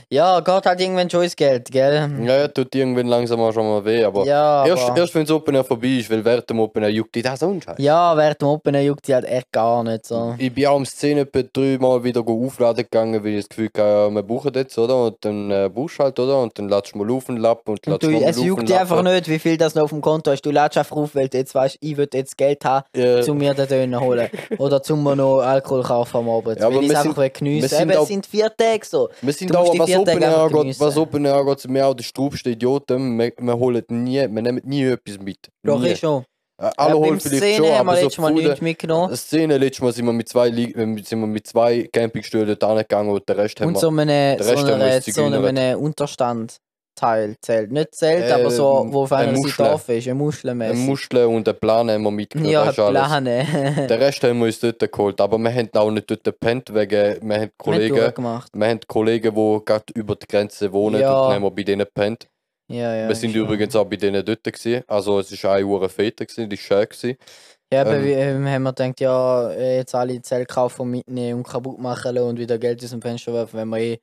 Ja, 0.09 0.41
geht 0.41 0.65
halt 0.65 0.81
irgendwann 0.81 1.09
schon 1.09 1.23
ins 1.23 1.37
Geld, 1.37 1.71
gell? 1.71 2.11
Ja, 2.25 2.35
ja, 2.39 2.47
tut 2.49 2.75
irgendwann 2.75 3.07
langsam 3.07 3.39
auch 3.39 3.53
schon 3.53 3.65
mal 3.65 3.85
weh, 3.85 4.03
aber 4.03 4.25
ja, 4.25 4.65
erst, 4.65 4.89
aber, 4.89 4.97
erst 4.97 5.15
wenn 5.15 5.23
das 5.23 5.31
Open 5.31 5.55
Air 5.55 5.63
vorbei 5.63 5.87
ist, 5.87 6.09
weil 6.09 6.25
während 6.25 6.49
dem 6.49 6.59
Open 6.59 6.83
Air 6.83 6.89
juckt 6.89 7.15
dich 7.15 7.23
das 7.23 7.39
so 7.39 7.49
ein 7.49 7.61
Scheiß. 7.61 7.77
ja, 7.79 8.17
während 8.17 8.41
dem 8.41 8.49
Open 8.49 8.75
Air 8.75 8.83
juckt 8.83 9.07
die 9.07 9.13
halt 9.13 9.23
echt 9.23 9.49
gar 9.53 9.85
nicht 9.85 10.05
so. 10.05 10.35
Ich 10.37 10.53
bin 10.53 10.67
auch 10.67 10.75
um 10.75 10.85
Szene 10.85 11.21
etwa 11.21 11.41
dreimal 11.41 12.03
wieder 12.03 12.21
go 12.21 12.45
aufladen 12.45 12.83
gegangen, 12.83 13.23
weil 13.23 13.31
ich 13.31 13.45
das 13.45 13.49
Gefühl 13.49 13.67
hatte, 13.67 13.79
ja, 13.79 14.09
wir 14.09 14.23
brauchen 14.23 14.53
jetzt, 14.55 14.77
oder? 14.77 15.05
Und 15.05 15.15
dann 15.21 15.51
äh, 15.51 15.69
buchst 15.73 15.99
halt, 15.99 16.19
oder? 16.19 16.41
Und 16.41 16.59
dann 16.59 16.67
du 16.93 16.97
mal 16.97 17.09
auf 17.09 17.29
und 17.29 17.37
lappen 17.37 17.71
und 17.71 17.87
Und 17.87 17.87
ladst 17.87 18.03
du, 18.03 18.11
nochmal 18.11 18.29
es 18.29 18.37
auf 18.37 18.43
juckt 18.43 18.67
dich 18.67 18.77
einfach 18.77 19.01
nicht, 19.03 19.29
wie 19.29 19.39
viel 19.39 19.55
das 19.55 19.73
noch 19.75 19.83
auf 19.83 19.91
dem 19.91 20.01
Konto 20.01 20.31
ist. 20.31 20.45
Du 20.45 20.51
lädst 20.51 20.80
einfach 20.81 20.97
auf, 20.97 21.15
weil 21.15 21.29
du 21.29 21.37
jetzt 21.37 21.55
weißt, 21.55 21.77
ich 21.79 21.95
will 21.97 22.07
jetzt 22.13 22.37
Geld 22.37 22.63
haben, 22.65 22.85
Ja, 22.95 23.21
zu 23.21 23.33
mir 23.33 23.53
den 23.53 23.67
Döner 23.67 23.99
holen. 24.01 24.29
Oder 24.57 24.83
zum 24.83 25.03
mir 25.03 25.15
noch 25.15 25.39
Alkohol 25.39 25.83
kaufen 25.83 26.17
am 26.17 26.29
Abend. 26.29 26.59
Ja, 26.59 26.67
weil 26.67 26.83
ich 26.83 26.89
wir 26.89 26.91
es 26.91 27.05
einfach 27.05 27.17
will 27.17 27.23
wir 27.23 27.29
geniessen 27.29 27.69
sind 27.69 27.81
Eben, 27.91 28.01
es 28.01 28.07
sind 28.07 28.25
vier 28.25 28.55
Tage 28.55 28.85
so. 28.85 29.09
wir 29.21 29.33
sind 29.33 29.55
auch, 29.55 29.73
was 29.79 29.95
Open 29.95 30.21
Air 30.21 30.49
geniessen. 30.51 30.79
was 30.85 30.97
Open 30.97 31.25
Air 31.25 31.35
angeht, 31.35 31.59
sind 31.61 31.73
wir 31.73 31.87
auch 31.87 31.93
die 31.93 32.03
strubsten 32.03 32.51
Idioten. 32.53 33.17
Wir, 33.17 33.31
wir 33.37 33.57
holen 33.57 33.83
nie, 33.89 34.19
wir 34.19 34.27
nehmen 34.41 34.61
nie 34.65 34.83
etwas 34.83 35.17
mit. 35.19 35.37
Doch, 35.63 35.81
ich 35.83 35.99
schon. 35.99 36.23
Äh, 36.61 36.69
Alle 36.77 36.91
ja, 36.93 36.95
holen 36.99 37.19
vielleicht 37.19 37.41
Szene 37.43 37.55
schon, 37.55 37.65
haben 37.65 37.85
wir 37.87 37.91
aber 37.91 37.95
so 37.97 38.03
letztes 38.03 38.17
Mal 38.19 38.33
nichts 38.33 38.61
mitgenommen. 38.61 39.15
Szene, 39.15 39.57
letztes 39.57 39.81
Mal 39.81 39.93
sind 39.93 40.05
wir 40.05 40.13
mit 40.13 40.29
zwei, 40.29 40.49
Li- 40.49 40.71
äh, 40.73 41.03
sind 41.03 41.19
wir 41.19 41.27
mit 41.27 41.47
zwei 41.47 41.89
Campingstühlen 41.91 42.47
dort 42.47 42.63
angegangen 42.63 43.11
und 43.11 43.27
der 43.27 43.37
Rest 43.37 43.59
haben 43.59 43.69
Und 43.69 43.73
wir... 43.75 43.79
so 43.79 43.87
einem, 43.87 44.07
der 44.07 44.43
so 44.43 44.55
haben 44.57 44.67
wir 44.67 44.75
einem, 44.75 44.95
uns 44.97 45.05
so 45.15 45.21
einem 45.23 45.43
gegründet. 45.43 46.57
Unterstandteil 46.95 47.35
zählt. 47.41 47.71
Nicht 47.71 47.95
Zelt, 47.95 48.31
aber 48.31 48.51
so, 48.51 48.81
Ähm, 48.83 48.93
wo 48.93 49.03
auf 49.03 49.11
eine 49.11 49.29
einer 49.29 49.37
Muschel. 49.37 49.65
Seite 49.65 49.73
offen 49.73 49.95
ist, 49.97 50.03
eine 50.07 50.11
Eine 50.11 50.23
Muschelmäßig. 50.23 50.85
Muschel 50.85 51.25
und 51.25 51.47
einen 51.47 51.59
Plan 51.59 51.89
haben 51.91 52.03
wir 52.03 52.11
mitgenommen. 52.11 52.51
Ja, 52.51 52.65
das 52.65 52.79
alles. 52.79 53.01
Plane. 53.07 53.45
Den 53.89 53.99
Rest 54.01 54.23
haben 54.23 54.39
wir 54.39 54.45
uns 54.45 54.59
dort 54.59 54.91
geholt, 54.91 55.21
aber 55.21 55.37
wir 55.37 55.53
haben 55.53 55.69
auch 55.73 55.91
nicht 55.91 56.09
dort 56.09 56.23
gepennt, 56.23 56.73
wegen 56.73 56.91
wir 57.21 57.35
haben 57.35 57.41
Haben 57.41 57.51
Kollegen, 57.57 58.13
gemacht. 58.13 58.49
wir 58.53 58.67
haben 58.67 58.79
Kollegen, 58.87 59.35
die 59.35 59.65
gerade 59.65 59.85
über 59.95 60.15
die 60.15 60.27
Grenze 60.27 60.71
wohnen 60.71 61.01
Ja. 61.01 61.27
und 61.27 61.33
haben 61.33 61.43
wir 61.43 61.51
bei 61.51 61.63
denen 61.63 61.85
gepennt. 61.85 62.27
Ja, 62.69 62.95
ja. 62.95 63.07
wir 63.09 63.15
sind 63.15 63.35
übrigens 63.35 63.75
auch 63.75 63.85
bei 63.85 63.97
denen 63.97 64.23
dort 64.23 64.43
gewesen. 64.43 64.83
Also 64.87 65.19
es 65.19 65.43
war 65.43 65.55
eine 65.55 65.65
Uhr 65.65 65.89
Fete, 65.89 66.25
gewesen, 66.25 66.49
die 66.49 66.57
war 66.57 66.63
schön. 66.63 66.85
Gewesen. 66.89 67.17
Ja, 67.73 67.81
aber 67.81 67.95
ähm, 67.97 68.05
wir 68.05 68.17
ähm, 68.17 68.47
haben 68.47 68.63
wir 68.63 68.73
gedacht, 68.73 68.99
ja, 68.99 69.49
äh, 69.51 69.77
jetzt 69.77 69.95
alle 69.95 70.21
Zelt 70.21 70.47
kaufen 70.49 70.81
und 70.83 70.91
mitnehmen 70.91 71.39
und 71.39 71.47
kaputt 71.47 71.79
machen 71.79 72.15
lassen 72.15 72.27
und 72.29 72.39
wieder 72.39 72.57
Geld 72.57 72.83
aus 72.83 72.89
dem 72.91 73.01
Fenster 73.01 73.33
werfen, 73.33 73.57
wenn 73.59 73.69
wir 73.69 73.77
eh 73.77 73.99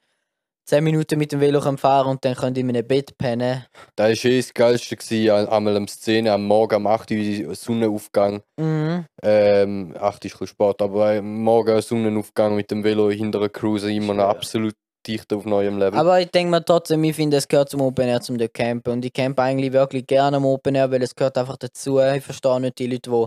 10 0.69 0.85
Minuten 0.85 1.19
mit 1.19 1.33
dem 1.33 1.41
Velo 1.41 1.63
fahren 1.79 2.09
und 2.09 2.25
dann 2.27 2.35
können 2.35 2.53
die 2.53 2.61
in 2.61 2.69
einem 2.69 2.87
Bett 2.87 3.17
pennen. 3.17 3.65
Das 3.97 4.23
war 4.23 4.31
eh 4.31 4.37
das 4.37 4.53
Geilste. 4.53 4.97
Gewesen, 4.97 5.49
einmal 5.49 5.77
am 5.77 5.89
Szene, 5.89 6.31
am 6.31 6.45
Morgen 6.45 6.77
um 6.77 6.87
8 6.87 7.11
Uhr 7.11 7.55
Sonnenaufgang. 7.55 8.43
Mhm. 8.59 9.07
Ähm, 9.23 9.95
8 9.99 10.27
ist 10.27 10.35
ein 10.35 10.39
bisschen 10.41 10.47
Sport, 10.49 10.83
aber 10.83 11.13
am 11.13 11.43
Morgen 11.43 11.81
Sonnenaufgang 11.81 12.55
mit 12.55 12.71
dem 12.71 12.85
Velo 12.85 13.11
hinter 13.11 13.41
der 13.41 13.49
Cruise 13.49 13.91
immer 13.91 14.13
noch 14.13 14.29
absolut 14.29 14.75
dicht 15.07 15.33
auf 15.33 15.47
neuem 15.47 15.79
Level. 15.79 15.99
Aber 15.99 16.21
ich 16.21 16.31
denke 16.31 16.51
mir 16.51 16.63
trotzdem, 16.63 17.03
ich 17.05 17.17
finde, 17.17 17.39
es 17.39 17.49
gehört 17.49 17.71
zum 17.71 17.81
Open 17.81 18.07
Air, 18.07 18.21
zum 18.21 18.37
campen. 18.53 18.93
Und 18.93 19.05
ich 19.07 19.13
campe 19.15 19.43
eigentlich 19.43 19.73
wirklich 19.73 20.07
gerne 20.07 20.37
am 20.37 20.45
Open 20.45 20.75
Air, 20.75 20.91
weil 20.91 21.03
es 21.03 21.15
gehört 21.15 21.39
einfach 21.39 21.57
dazu. 21.57 21.99
Ich 21.99 22.23
verstehe 22.23 22.61
nicht 22.61 22.79
die 22.79 22.89
Leute, 22.89 23.11
die 23.11 23.27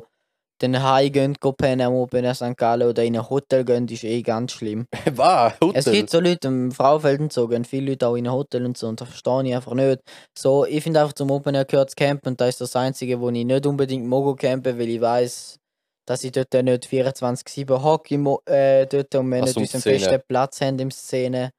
dann 0.61 0.81
heimgehen, 0.81 1.33
gehen 1.33 1.55
pennen 1.55 1.87
am 1.87 1.93
Open 1.93 2.23
Air 2.23 2.35
St. 2.35 2.57
Gallen 2.57 2.87
oder 2.87 3.03
in 3.03 3.15
ein 3.15 3.29
Hotel 3.29 3.65
gehen, 3.65 3.87
ist 3.87 4.03
eh 4.03 4.21
ganz 4.21 4.53
schlimm. 4.53 4.85
Was? 5.11 5.53
Hotel? 5.61 5.79
Es 5.79 5.85
gibt 5.85 6.09
so 6.09 6.19
Leute 6.19 6.47
im 6.47 6.71
Frauenfeld 6.71 7.19
und 7.19 7.33
so, 7.33 7.47
gehen 7.47 7.65
viele 7.65 7.91
Leute 7.91 8.07
auch 8.07 8.15
in 8.15 8.27
ein 8.27 8.33
Hotel 8.33 8.65
und 8.65 8.77
so 8.77 8.87
und 8.87 9.01
das 9.01 9.09
verstehe 9.09 9.47
ich 9.47 9.55
einfach 9.55 9.73
nicht. 9.73 10.01
So, 10.37 10.65
ich 10.65 10.83
finde 10.83 11.01
einfach 11.01 11.13
zum 11.13 11.31
Open 11.31 11.55
Air 11.55 11.65
gehört 11.65 11.89
das 11.89 11.95
Campen 11.95 12.29
und 12.29 12.41
das 12.41 12.49
ist 12.49 12.61
das 12.61 12.75
Einzige, 12.75 13.19
wo 13.19 13.29
ich 13.29 13.45
nicht 13.45 13.65
unbedingt 13.65 14.05
mag 14.07 14.37
campen, 14.37 14.77
weil 14.77 14.89
ich 14.89 15.01
weiß, 15.01 15.57
dass 16.05 16.23
ich 16.23 16.31
dort 16.31 16.53
nicht 16.53 16.85
24-7 16.85 17.81
hocke 17.81 18.15
äh, 18.45 18.85
dort 18.85 19.15
und 19.15 19.29
wir 19.29 19.41
nicht 19.41 19.57
unseren 19.57 19.81
festen 19.81 20.21
Platz 20.27 20.61
haben 20.61 20.79
im 20.79 20.91
Szene. 20.91 21.51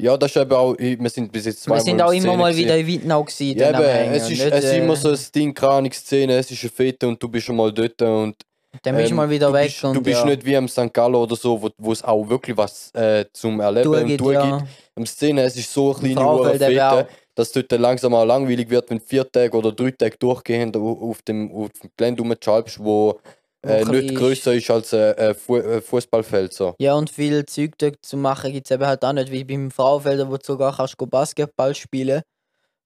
Ja, 0.00 0.16
das 0.16 0.30
ist 0.30 0.36
eben 0.36 0.52
auch, 0.52 0.74
wir 0.78 1.10
sind 1.10 1.30
bis 1.32 1.46
jetzt 1.46 1.62
zweimal 1.62 1.78
Wir 1.80 1.84
sind 1.84 1.94
in 1.96 2.02
auch 2.02 2.12
immer 2.12 2.36
mal 2.36 2.56
wieder 2.56 2.76
in 2.76 2.86
Wittnau 2.86 3.22
gewesen. 3.24 3.58
Ja, 3.58 3.68
eben, 3.70 4.12
es 4.14 4.30
ist, 4.30 4.40
es 4.40 4.64
ist 4.64 4.72
immer 4.74 4.94
äh, 4.94 4.96
so 4.96 5.10
ein 5.10 5.18
Ding, 5.34 5.54
keine 5.54 5.90
Szene, 5.92 6.34
es 6.38 6.50
ist 6.50 6.62
eine 6.62 6.70
Fete 6.70 7.06
und 7.08 7.22
du 7.22 7.28
bist 7.28 7.46
schon 7.46 7.56
mal 7.56 7.72
dort 7.72 8.00
und 8.02 8.34
Dann 8.82 8.96
bist 8.96 9.08
du 9.08 9.12
ähm, 9.12 9.16
mal 9.16 9.30
wieder 9.30 9.48
du 9.48 9.52
weg 9.54 9.66
bist, 9.66 9.84
und 9.84 9.94
du 9.94 10.02
bist 10.02 10.20
ja, 10.20 10.26
nicht 10.26 10.44
wie 10.44 10.56
am 10.56 10.68
St. 10.68 10.92
Gallo 10.92 11.22
oder 11.22 11.36
so, 11.36 11.60
wo, 11.76 11.92
es 11.92 12.02
auch 12.02 12.28
wirklich 12.28 12.56
was 12.56 12.90
äh, 12.94 13.24
zum 13.32 13.60
Erleben 13.60 13.88
und 13.88 14.16
durchgeht, 14.20 14.34
ja. 14.50 14.66
Am 14.96 15.06
Szene, 15.06 15.42
es 15.42 15.56
ist 15.56 15.72
so 15.72 15.94
eine 15.96 16.14
kleine. 16.14 16.58
Fete, 16.58 17.08
dass 17.34 17.52
dort 17.52 17.72
langsam 17.72 18.14
auch 18.14 18.24
langweilig 18.24 18.68
wird, 18.68 18.90
wenn 18.90 19.00
vier 19.00 19.30
Tage 19.30 19.56
oder 19.56 19.72
drei 19.72 19.90
Tage 19.92 20.16
durchgehend 20.18 20.76
au- 20.76 21.10
auf 21.10 21.22
dem, 21.22 21.50
auf 21.52 21.68
dem 21.80 21.90
Gelände 21.96 22.22
rumschalbst, 22.22 22.78
wo 22.82 23.18
äh, 23.66 23.84
nicht 23.84 24.10
ist- 24.12 24.18
grösser 24.18 24.54
ist 24.54 24.70
als 24.70 24.94
ein 24.94 25.00
äh, 25.18 25.34
Fu 25.34 25.56
äh, 25.56 25.80
Fußballfeld. 25.80 26.52
So. 26.52 26.74
Ja, 26.78 26.94
und 26.94 27.10
viel 27.10 27.44
Zeug 27.46 27.72
dort 27.78 27.96
zu 28.02 28.16
machen 28.16 28.52
gibt 28.52 28.66
es 28.66 28.70
eben 28.74 28.86
halt 28.86 29.04
auch 29.04 29.12
nicht, 29.12 29.30
wie 29.30 29.44
beim 29.44 29.70
Frauenfelder, 29.70 30.28
wo 30.30 30.36
du 30.36 30.44
sogar 30.44 30.74
kannst 30.76 30.96
go 30.96 31.06
Basketball 31.06 31.74
spielen 31.74 32.22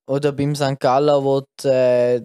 Oder 0.06 0.32
beim 0.32 0.54
St. 0.54 0.78
Gallen, 0.80 1.24
wo 1.24 1.42
du 1.62 1.68
äh, 1.68 2.22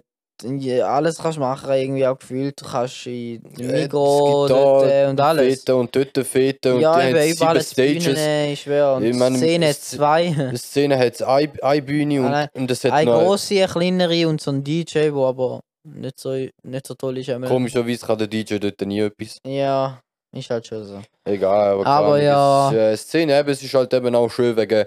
alles 0.82 1.18
kannst 1.18 1.38
machen, 1.38 1.70
irgendwie 1.70 2.06
auch 2.06 2.18
gefühlt. 2.18 2.60
Du 2.60 2.64
kannst 2.64 3.06
in 3.06 3.44
Äh, 3.58 3.86
da 3.88 4.84
äh, 4.86 5.06
und 5.10 5.20
alles. 5.20 5.60
Fete 5.60 5.76
und 5.76 5.94
dort 5.94 6.26
Fete 6.26 6.74
und 6.74 6.80
ja, 6.80 6.98
die 6.98 7.14
haben 7.14 7.22
sieben 7.34 7.60
Stages. 7.60 7.74
Bühnen, 7.74 8.48
ich 8.52 8.60
schwöre. 8.62 8.94
Und 8.96 9.04
Ich 9.04 9.14
meine, 9.16 9.36
Szene 9.36 9.66
es- 9.68 9.82
2. 9.90 10.50
Die 10.52 10.56
Szene 10.56 10.98
hat 10.98 11.20
eine, 11.22 11.52
eine 11.62 11.82
Bühne 11.82 12.20
und, 12.22 12.30
nein. 12.30 12.48
und 12.54 12.70
es 12.70 12.82
hat 12.84 12.92
Eine 12.92 13.10
noch... 13.10 13.20
grosse, 13.24 13.54
eine 13.62 13.68
kleinere 13.68 14.28
und 14.28 14.40
so 14.40 14.50
ein 14.50 14.64
DJ, 14.64 15.10
wo 15.12 15.26
aber 15.26 15.60
nicht 15.84 16.18
so, 16.18 16.30
nicht 16.62 16.86
so 16.86 16.94
toll 16.94 17.18
ist. 17.18 17.30
Komischerweise 17.46 18.06
kann 18.06 18.18
der 18.18 18.26
DJ 18.26 18.58
dort 18.58 18.80
nie 18.82 19.00
etwas. 19.00 19.38
Ja, 19.46 20.00
ist 20.32 20.50
halt 20.50 20.66
schon 20.66 20.84
so. 20.84 21.02
Egal, 21.24 21.74
aber, 21.74 21.86
Aber 21.86 22.22
ja. 22.22 22.70
Es, 22.72 22.74
äh, 22.74 22.96
Szene 22.96 23.38
eben, 23.38 23.48
es 23.50 23.62
ist 23.62 23.74
halt 23.74 23.92
eben 23.94 24.14
auch 24.14 24.30
schön 24.30 24.56
wegen 24.56 24.86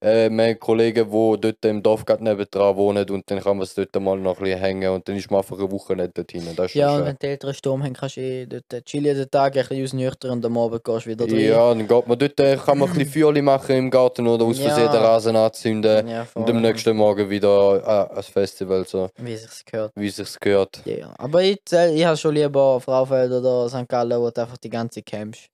äh, 0.00 0.30
wir 0.30 0.44
haben 0.44 0.58
Kollegen, 0.58 1.10
die 1.10 1.40
dort 1.40 1.64
im 1.64 1.82
Dorf 1.82 2.04
gerade 2.04 2.24
nebendran 2.24 2.76
wohnen 2.76 3.08
und 3.10 3.30
dann 3.30 3.40
kann 3.40 3.56
man 3.56 3.64
es 3.64 3.74
dort 3.74 3.94
mal 4.00 4.16
noch 4.18 4.38
ein 4.38 4.44
bisschen 4.44 4.58
hängen 4.60 4.90
und 4.92 5.08
dann 5.08 5.16
ist 5.16 5.30
man 5.30 5.40
einfach 5.40 5.58
eine 5.58 5.70
Woche 5.70 5.94
nicht 5.96 6.16
dort 6.16 6.32
hin. 6.32 6.42
Das 6.56 6.66
ist 6.70 6.74
Ja, 6.74 6.96
und 6.96 7.04
wenn 7.04 7.16
die 7.20 7.26
älteren 7.26 7.54
Sturm 7.54 7.82
haben, 7.84 7.92
kannst 7.92 8.16
du 8.16 8.20
eh 8.22 8.46
dort 8.46 8.84
chillen 8.86 9.16
den 9.16 9.30
Tag, 9.30 9.56
ein 9.56 9.66
bisschen 9.66 9.84
ausnüchtern 9.84 10.30
und 10.32 10.44
am 10.46 10.56
Abend 10.58 10.82
gehst 10.84 11.06
du 11.06 11.10
wieder 11.10 11.24
rein. 11.26 11.38
Ja, 11.40 11.68
dann 11.74 11.86
geht 11.86 12.06
man 12.06 12.18
dort, 12.18 12.40
äh, 12.40 12.56
kann 12.56 12.78
man 12.78 12.88
ein 12.88 12.94
bisschen 12.98 13.12
Feuerli 13.22 13.42
machen 13.42 13.76
im 13.76 13.90
Garten 13.90 14.26
oder 14.26 14.44
aus 14.44 14.58
Versehen 14.58 14.84
Ja. 14.86 14.92
den 14.92 15.02
Rasen 15.02 15.36
anzünden 15.36 16.08
Ja, 16.08 16.26
und 16.34 16.48
am 16.48 16.60
nächsten 16.62 16.96
Morgen 16.96 17.28
wieder 17.28 17.82
äh, 17.82 18.12
ans 18.14 18.28
Festival, 18.28 18.86
so 18.86 19.08
Wie 19.18 19.36
sich's 19.36 19.64
gehört. 19.64 19.92
wie 19.96 20.06
es 20.08 20.16
sich 20.16 20.40
gehört. 20.40 20.80
Ja, 20.86 21.14
aber 21.18 21.42
ich, 21.42 21.58
zähl- 21.66 21.94
ich 21.94 22.04
habe 22.04 22.16
schon 22.16 22.34
lieber 22.34 22.80
Fraufeld 22.80 23.30
oder 23.32 23.68
St. 23.68 23.86
Gallen, 23.88 24.18
wo 24.20 24.30
du 24.30 24.40
einfach 24.40 24.56
die 24.58 24.70
ganze 24.70 25.02
campst. 25.02 25.46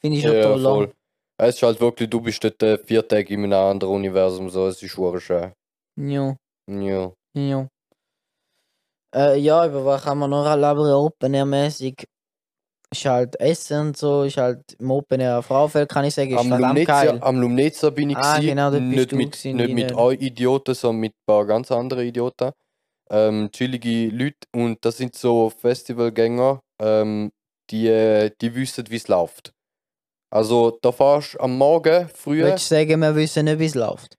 Finde 0.00 0.16
ich 0.16 0.22
schon 0.22 0.34
Ja, 0.34 0.42
toll. 0.56 0.92
Es 1.42 1.54
ist 1.56 1.62
halt 1.62 1.80
wirklich, 1.80 2.10
du 2.10 2.20
bist 2.20 2.44
dort 2.44 2.62
äh, 2.62 2.76
vier 2.76 3.06
Tage 3.06 3.32
in 3.32 3.44
einem 3.44 3.54
anderen 3.54 3.94
Universum, 3.94 4.50
so, 4.50 4.66
es 4.66 4.82
ist 4.82 4.98
wirklich 4.98 5.24
schön. 5.24 5.52
Ja, 5.96 6.36
Ja. 6.68 7.12
ja. 7.34 7.66
Äh, 9.14 9.38
ja, 9.38 9.66
über 9.66 9.84
was 9.86 10.02
kann 10.04 10.18
man 10.18 10.28
noch 10.28 10.44
labern? 10.54 10.92
Open 10.92 11.32
Air 11.32 11.46
mäßig. 11.46 12.04
Ist 12.92 13.04
halt 13.06 13.40
Essen 13.40 13.88
und 13.88 13.96
so, 13.96 14.24
ist 14.24 14.36
halt 14.36 14.60
im 14.78 14.90
Open 14.90 15.20
Air 15.20 15.42
Fraufeld, 15.42 15.88
kann 15.88 16.04
ich 16.04 16.14
sagen, 16.14 16.30
ist 16.30 16.40
Am 16.40 16.50
Lumnezia, 16.50 16.84
geil. 16.84 17.18
am 17.22 17.40
Lumnezia 17.40 17.90
bin 17.90 18.10
ich 18.10 18.16
Ah, 18.18 18.34
gewesen, 18.34 18.48
genau, 18.48 18.70
dort 18.70 18.82
bist 18.82 18.96
nicht 18.96 19.12
du 19.12 19.16
mit, 19.16 19.32
gewesen, 19.32 19.56
nicht 19.56 19.68
ich 19.68 19.74
mit 19.74 19.92
euch 19.94 20.20
Idioten, 20.20 20.74
sondern 20.74 21.00
mit 21.00 21.12
ein 21.12 21.24
paar 21.26 21.46
ganz 21.46 21.72
anderen 21.72 22.04
Idioten. 22.06 22.50
Ähm, 23.08 23.48
chillige 23.52 24.08
Leute 24.08 24.36
und 24.54 24.84
das 24.84 24.98
sind 24.98 25.14
so 25.14 25.50
Festivalgänger, 25.50 26.60
ähm, 26.80 27.30
die, 27.70 27.86
äh, 27.88 28.30
die 28.40 28.54
wissen, 28.54 28.84
wie 28.90 28.96
es 28.96 29.08
läuft. 29.08 29.52
Also 30.30 30.78
da 30.82 30.92
fährst 30.92 31.34
du 31.34 31.40
am 31.40 31.56
Morgen 31.58 32.08
früh, 32.14 32.42
Würdest 32.42 32.70
du 32.70 32.74
sagen, 32.76 33.00
wir 33.00 33.14
wissen 33.16 33.44
nicht, 33.46 33.58
wie 33.58 33.66
es 33.66 33.74
läuft? 33.74 34.16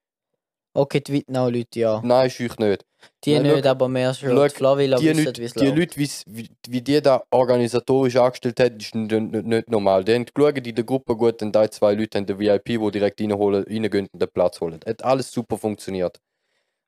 Okay, 0.73 1.01
die 1.01 1.13
Wittnau-Leute, 1.13 1.79
ja. 1.79 2.01
nein, 2.03 2.27
ist 2.27 2.39
euch 2.39 2.57
nicht. 2.57 2.85
Die 3.25 3.33
Nein, 3.33 3.43
nicht, 3.43 3.63
schau, 3.65 3.71
aber 3.71 3.87
mehr 3.89 4.13
schon. 4.13 4.29
schau, 4.29 4.43
Die 4.47 4.49
Flavilla 4.53 4.97
Die 4.97 5.09
wissen, 5.09 5.25
Leute, 5.25 5.41
wie 5.41 5.45
es 5.45 5.53
die 5.53 5.65
läuft. 5.65 5.77
Leute 5.77 5.97
wie's- 5.97 6.23
wie, 6.27 6.49
wie 6.67 6.81
die 6.81 7.01
da 7.01 7.23
organisatorisch 7.31 8.15
angestellt 8.15 8.59
hat, 8.59 8.73
ist 8.81 8.95
nicht, 8.95 9.11
nicht, 9.11 9.45
nicht 9.45 9.69
normal. 9.69 10.03
Die 10.05 10.13
haben 10.13 10.25
geschaut 10.25 10.65
in 10.65 10.75
der 10.75 10.83
Gruppe 10.85 11.15
gut, 11.17 11.41
und 11.41 11.53
die 11.55 11.69
zwei 11.71 11.93
Leute 11.93 12.17
haben 12.19 12.25
den 12.25 12.39
VIP, 12.39 12.65
die 12.79 12.91
direkt 12.91 13.19
reinholen, 13.19 13.63
reingehen 13.63 14.07
und 14.13 14.21
den 14.21 14.29
Platz 14.29 14.61
holen. 14.61 14.79
Hat 14.85 15.03
alles 15.03 15.31
super 15.31 15.57
funktioniert. 15.57 16.19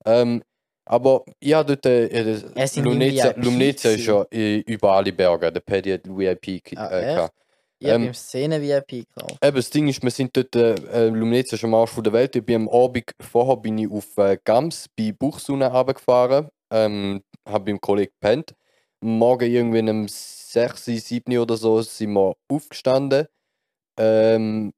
Ähm, 0.06 0.44
aber 0.86 1.24
habe 1.44 1.75
dort, 1.77 1.86
äh, 1.86 2.36
sind 2.68 2.86
Lumnezia, 2.86 3.34
Lumnezia 3.38 3.92
ist 3.92 4.06
ja 4.06 4.25
äh, 4.32 4.60
über 4.60 4.94
alle 4.94 5.12
Berge. 5.13 5.51
Der 5.51 5.62
Paddy 5.62 5.92
hat 5.92 6.01
VIP 6.06 6.62
Ah, 6.77 6.89
äh, 7.00 7.15
gehabt. 7.15 7.34
Ich 7.84 7.90
habe 7.90 8.04
ähm, 8.04 8.08
im 8.08 8.13
Szene-VIP 8.13 9.06
gekauft. 9.13 9.38
Eben, 9.44 9.56
das 9.58 9.70
Ding 9.70 9.90
ist, 9.90 10.02
wir 10.02 10.10
sind 10.10 10.36
dort, 10.38 10.56
äh, 10.56 10.74
äh, 10.74 11.10
Lumnezia 11.10 11.58
ist 11.58 11.66
am 11.66 11.74
Arsch 11.74 11.92
von 11.92 12.04
der 12.04 12.13
Welt. 12.13 12.34
Ich 12.34 12.46
bin 12.46 12.56
am 12.56 12.70
Abend 12.70 13.12
vorher 13.20 13.58
bin 13.58 13.78
ich 13.78 13.92
auf 13.92 14.18
äh, 14.18 14.38
Gams 14.42 14.88
bei 14.98 15.12
Buchsunne 15.12 15.70
runtergefahren. 15.70 16.48
Ähm, 16.72 17.22
habe 17.46 17.66
beim 17.66 17.82
Kollegen 17.82 18.13
gepennt. 18.13 18.56
Morgen 19.02 19.52
irgendwie 19.52 19.90
um 19.90 20.08
6, 20.08 20.86
7 20.86 21.38
oder 21.38 21.58
so 21.58 21.82
sind 21.82 22.13
wir 22.13 22.36
aufgestanden. 22.48 23.28
Ähm, 24.00 24.72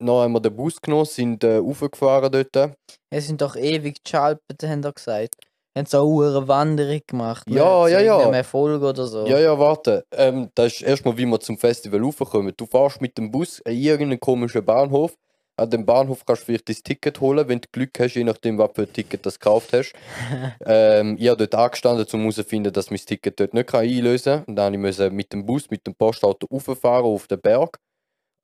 dann 0.00 0.08
haben 0.08 0.32
wir 0.32 0.40
den 0.40 0.56
Bus 0.56 0.80
genommen, 0.80 1.04
sind 1.04 1.44
äh, 1.44 1.58
raufgefahren 1.58 2.32
dort. 2.32 2.74
Es 3.10 3.28
sind 3.28 3.40
doch 3.40 3.54
ewig 3.54 4.02
geschalpert, 4.02 4.62
haben 4.64 4.82
sie 4.82 4.92
gesagt. 4.92 5.36
Haben 5.80 5.86
so 5.86 6.22
eine 6.22 6.48
Wanderung 6.48 7.00
gemacht. 7.06 7.46
Ja, 7.48 7.88
ja, 7.88 8.00
ja. 8.00 8.12
irgendeinem 8.12 8.34
Erfolg 8.34 8.82
oder 8.82 9.06
so. 9.06 9.26
Ja, 9.26 9.38
ja, 9.38 9.58
warte. 9.58 10.04
Ähm, 10.12 10.50
das 10.54 10.74
ist 10.74 10.82
erstmal, 10.82 11.16
wie 11.16 11.26
wir 11.26 11.40
zum 11.40 11.58
Festival 11.58 12.02
raufkommen. 12.02 12.52
Du 12.56 12.66
fährst 12.66 13.00
mit 13.00 13.16
dem 13.16 13.30
Bus 13.30 13.62
an 13.64 13.72
irgendeinen 13.72 14.20
komischen 14.20 14.64
Bahnhof. 14.64 15.16
An 15.56 15.68
dem 15.68 15.84
Bahnhof 15.84 16.24
kannst 16.24 16.42
du 16.42 16.46
vielleicht 16.46 16.68
dein 16.68 16.76
Ticket 16.76 17.20
holen, 17.20 17.46
wenn 17.48 17.60
du 17.60 17.68
Glück 17.70 17.90
hast, 17.98 18.14
je 18.14 18.24
nachdem, 18.24 18.56
was 18.56 18.70
für 18.74 18.82
ein 18.82 18.92
Ticket 18.92 19.26
du 19.26 19.30
gekauft 19.30 19.72
hast. 19.72 19.92
ähm, 20.66 21.16
ich 21.18 21.28
habe 21.28 21.46
dort 21.46 21.54
angestanden, 21.54 22.06
um 22.12 22.20
herauszufinden, 22.20 22.72
dass 22.72 22.90
mein 22.90 23.00
Ticket 23.00 23.38
dort 23.38 23.54
nicht 23.54 23.74
einlösen 23.74 24.36
kann. 24.36 24.44
Und 24.44 24.56
dann 24.56 24.80
musste 24.80 25.06
ich 25.06 25.12
mit 25.12 25.32
dem 25.32 25.44
Bus, 25.44 25.70
mit 25.70 25.86
dem 25.86 25.94
Postauto 25.94 26.46
rauffahren 26.50 27.04
auf 27.04 27.26
den 27.26 27.40
Berg. 27.40 27.78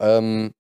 Ähm, 0.01 0.53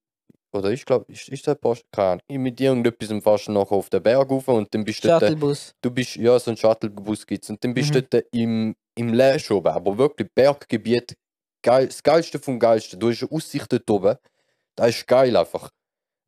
oder 0.56 0.70
ich 0.70 0.84
glaube, 0.84 1.10
ist, 1.12 1.28
ist 1.28 1.46
der 1.46 1.54
Porsche? 1.54 1.82
Keine 1.92 2.08
Ahnung. 2.08 2.22
Ich 2.28 2.38
Mit 2.38 2.60
irgendetwas 2.60 3.22
fährst 3.22 3.48
du 3.48 3.52
nachher 3.52 3.72
auf 3.72 3.88
den 3.90 4.02
Berg 4.02 4.30
rauf 4.30 4.48
und 4.48 4.72
dann 4.75 4.84
bist 4.84 5.04
du 5.04 5.08
dort, 5.08 5.22
Shuttlebus. 5.22 5.75
du 5.82 5.90
bist, 5.90 6.16
ja, 6.16 6.38
so 6.38 6.50
ein 6.50 6.56
Shuttlebus 6.56 7.26
gibt's 7.26 7.50
und 7.50 7.62
dann 7.62 7.75
bist 7.75 7.90
Mhm. 7.90 7.94
du 7.94 8.02
dort 8.02 8.25
im, 8.32 8.75
im 8.96 9.14
Lash 9.14 9.50
oben, 9.50 9.68
aber 9.68 9.96
wirklich 9.98 10.28
Berggebiet, 10.34 11.14
geil, 11.62 11.86
das 11.86 12.02
Geilste 12.02 12.38
vom 12.38 12.58
Geilsten. 12.58 12.98
Du 12.98 13.10
hast 13.10 13.22
eine 13.22 13.32
Aussicht 13.32 13.72
dort 13.72 13.90
oben, 13.90 14.16
das 14.76 14.88
ist 14.90 15.06
geil 15.06 15.36
einfach. 15.36 15.70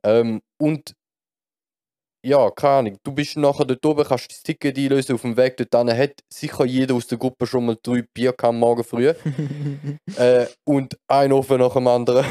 Ähm, 0.04 0.40
und 0.61 0.94
ja, 2.25 2.50
keine 2.50 2.75
Ahnung, 2.75 2.99
du 3.04 3.12
bist 3.12 3.37
nachher 3.37 3.64
dort 3.64 3.87
oben, 3.87 4.04
kannst 4.04 4.30
das 4.30 4.42
Ticket 4.42 4.76
einlösen 4.76 5.14
auf 5.14 5.23
dem 5.23 5.37
Weg 5.37 5.56
dort 5.56 5.75
hin, 5.75 5.97
hat 5.97 6.20
sicher 6.32 6.64
jeder 6.64 6.94
aus 6.94 7.06
der 7.06 7.16
Gruppe 7.16 7.47
schon 7.47 7.66
mal 7.66 7.76
drei 7.80 8.02
Bier 8.12 8.35
am 8.42 8.58
Morgen 8.58 8.82
früh. 8.82 9.08
äh, 10.16 10.47
und 10.64 10.99
ein 11.06 11.32
Ofen 11.32 11.58
nach 11.58 11.75
dem 11.75 11.87
anderen. 11.87 12.26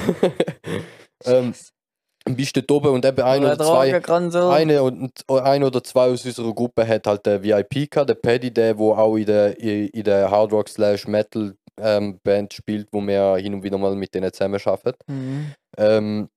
ähm, 1.25 1.53
bist 2.35 2.55
dort 2.55 2.71
oben 2.71 2.89
und 2.89 3.05
eben 3.05 3.21
ein 3.21 3.43
oder 3.43 3.57
zwei, 3.57 4.01
eine 4.49 4.83
und 4.83 5.23
ein 5.29 5.63
oder 5.63 5.83
zwei 5.83 6.07
aus 6.09 6.25
unserer 6.25 6.53
Gruppe 6.53 6.87
hat 6.87 7.07
halt 7.07 7.25
der 7.25 7.43
VIP 7.43 7.89
gehabt, 7.89 8.09
der 8.09 8.15
Paddy, 8.15 8.51
der 8.51 8.77
wo 8.77 8.93
auch 8.93 9.15
in 9.15 9.25
der, 9.25 9.59
in 9.59 10.03
der 10.03 10.29
Hard 10.29 10.51
Rock 10.51 10.69
slash 10.69 11.07
Metal 11.07 11.55
ähm, 11.79 12.19
Band 12.23 12.53
spielt, 12.53 12.87
wo 12.91 13.01
wir 13.01 13.37
hin 13.37 13.53
und 13.53 13.63
wieder 13.63 13.77
mal 13.77 13.95
mit 13.95 14.13
denen 14.13 14.31
zusammen 14.33 14.59
arbeiten. 14.63 14.97
Mhm. 15.07 15.53
Ähm, 15.77 16.29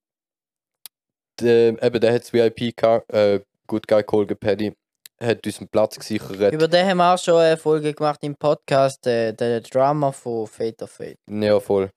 der, 1.41 1.83
eben 1.83 2.01
der 2.01 2.13
hat 2.13 2.23
das 2.23 2.33
VIP 2.33 2.77
gehabt, 2.77 3.13
äh, 3.13 3.41
Good 3.67 3.87
Guy 3.87 4.03
Kolge 4.03 4.37
Paddy, 4.37 4.75
hat 5.23 5.47
uns 5.47 5.59
einen 5.59 5.69
Platz 5.69 5.99
gesichert. 5.99 6.53
Über 6.53 6.69
den 6.69 6.87
haben 6.87 6.99
wir 6.99 7.15
auch 7.15 7.19
schon 7.19 7.37
eine 7.37 7.57
Folge 7.57 7.95
gemacht 7.95 8.21
im 8.23 8.35
Podcast, 8.37 9.05
der, 9.05 9.33
der 9.33 9.61
Drama 9.61 10.13
von 10.13 10.47
Fate 10.47 10.83
of 10.83 10.91
Fate. 10.91 11.19
Ja, 11.29 11.61
voll. 11.61 11.91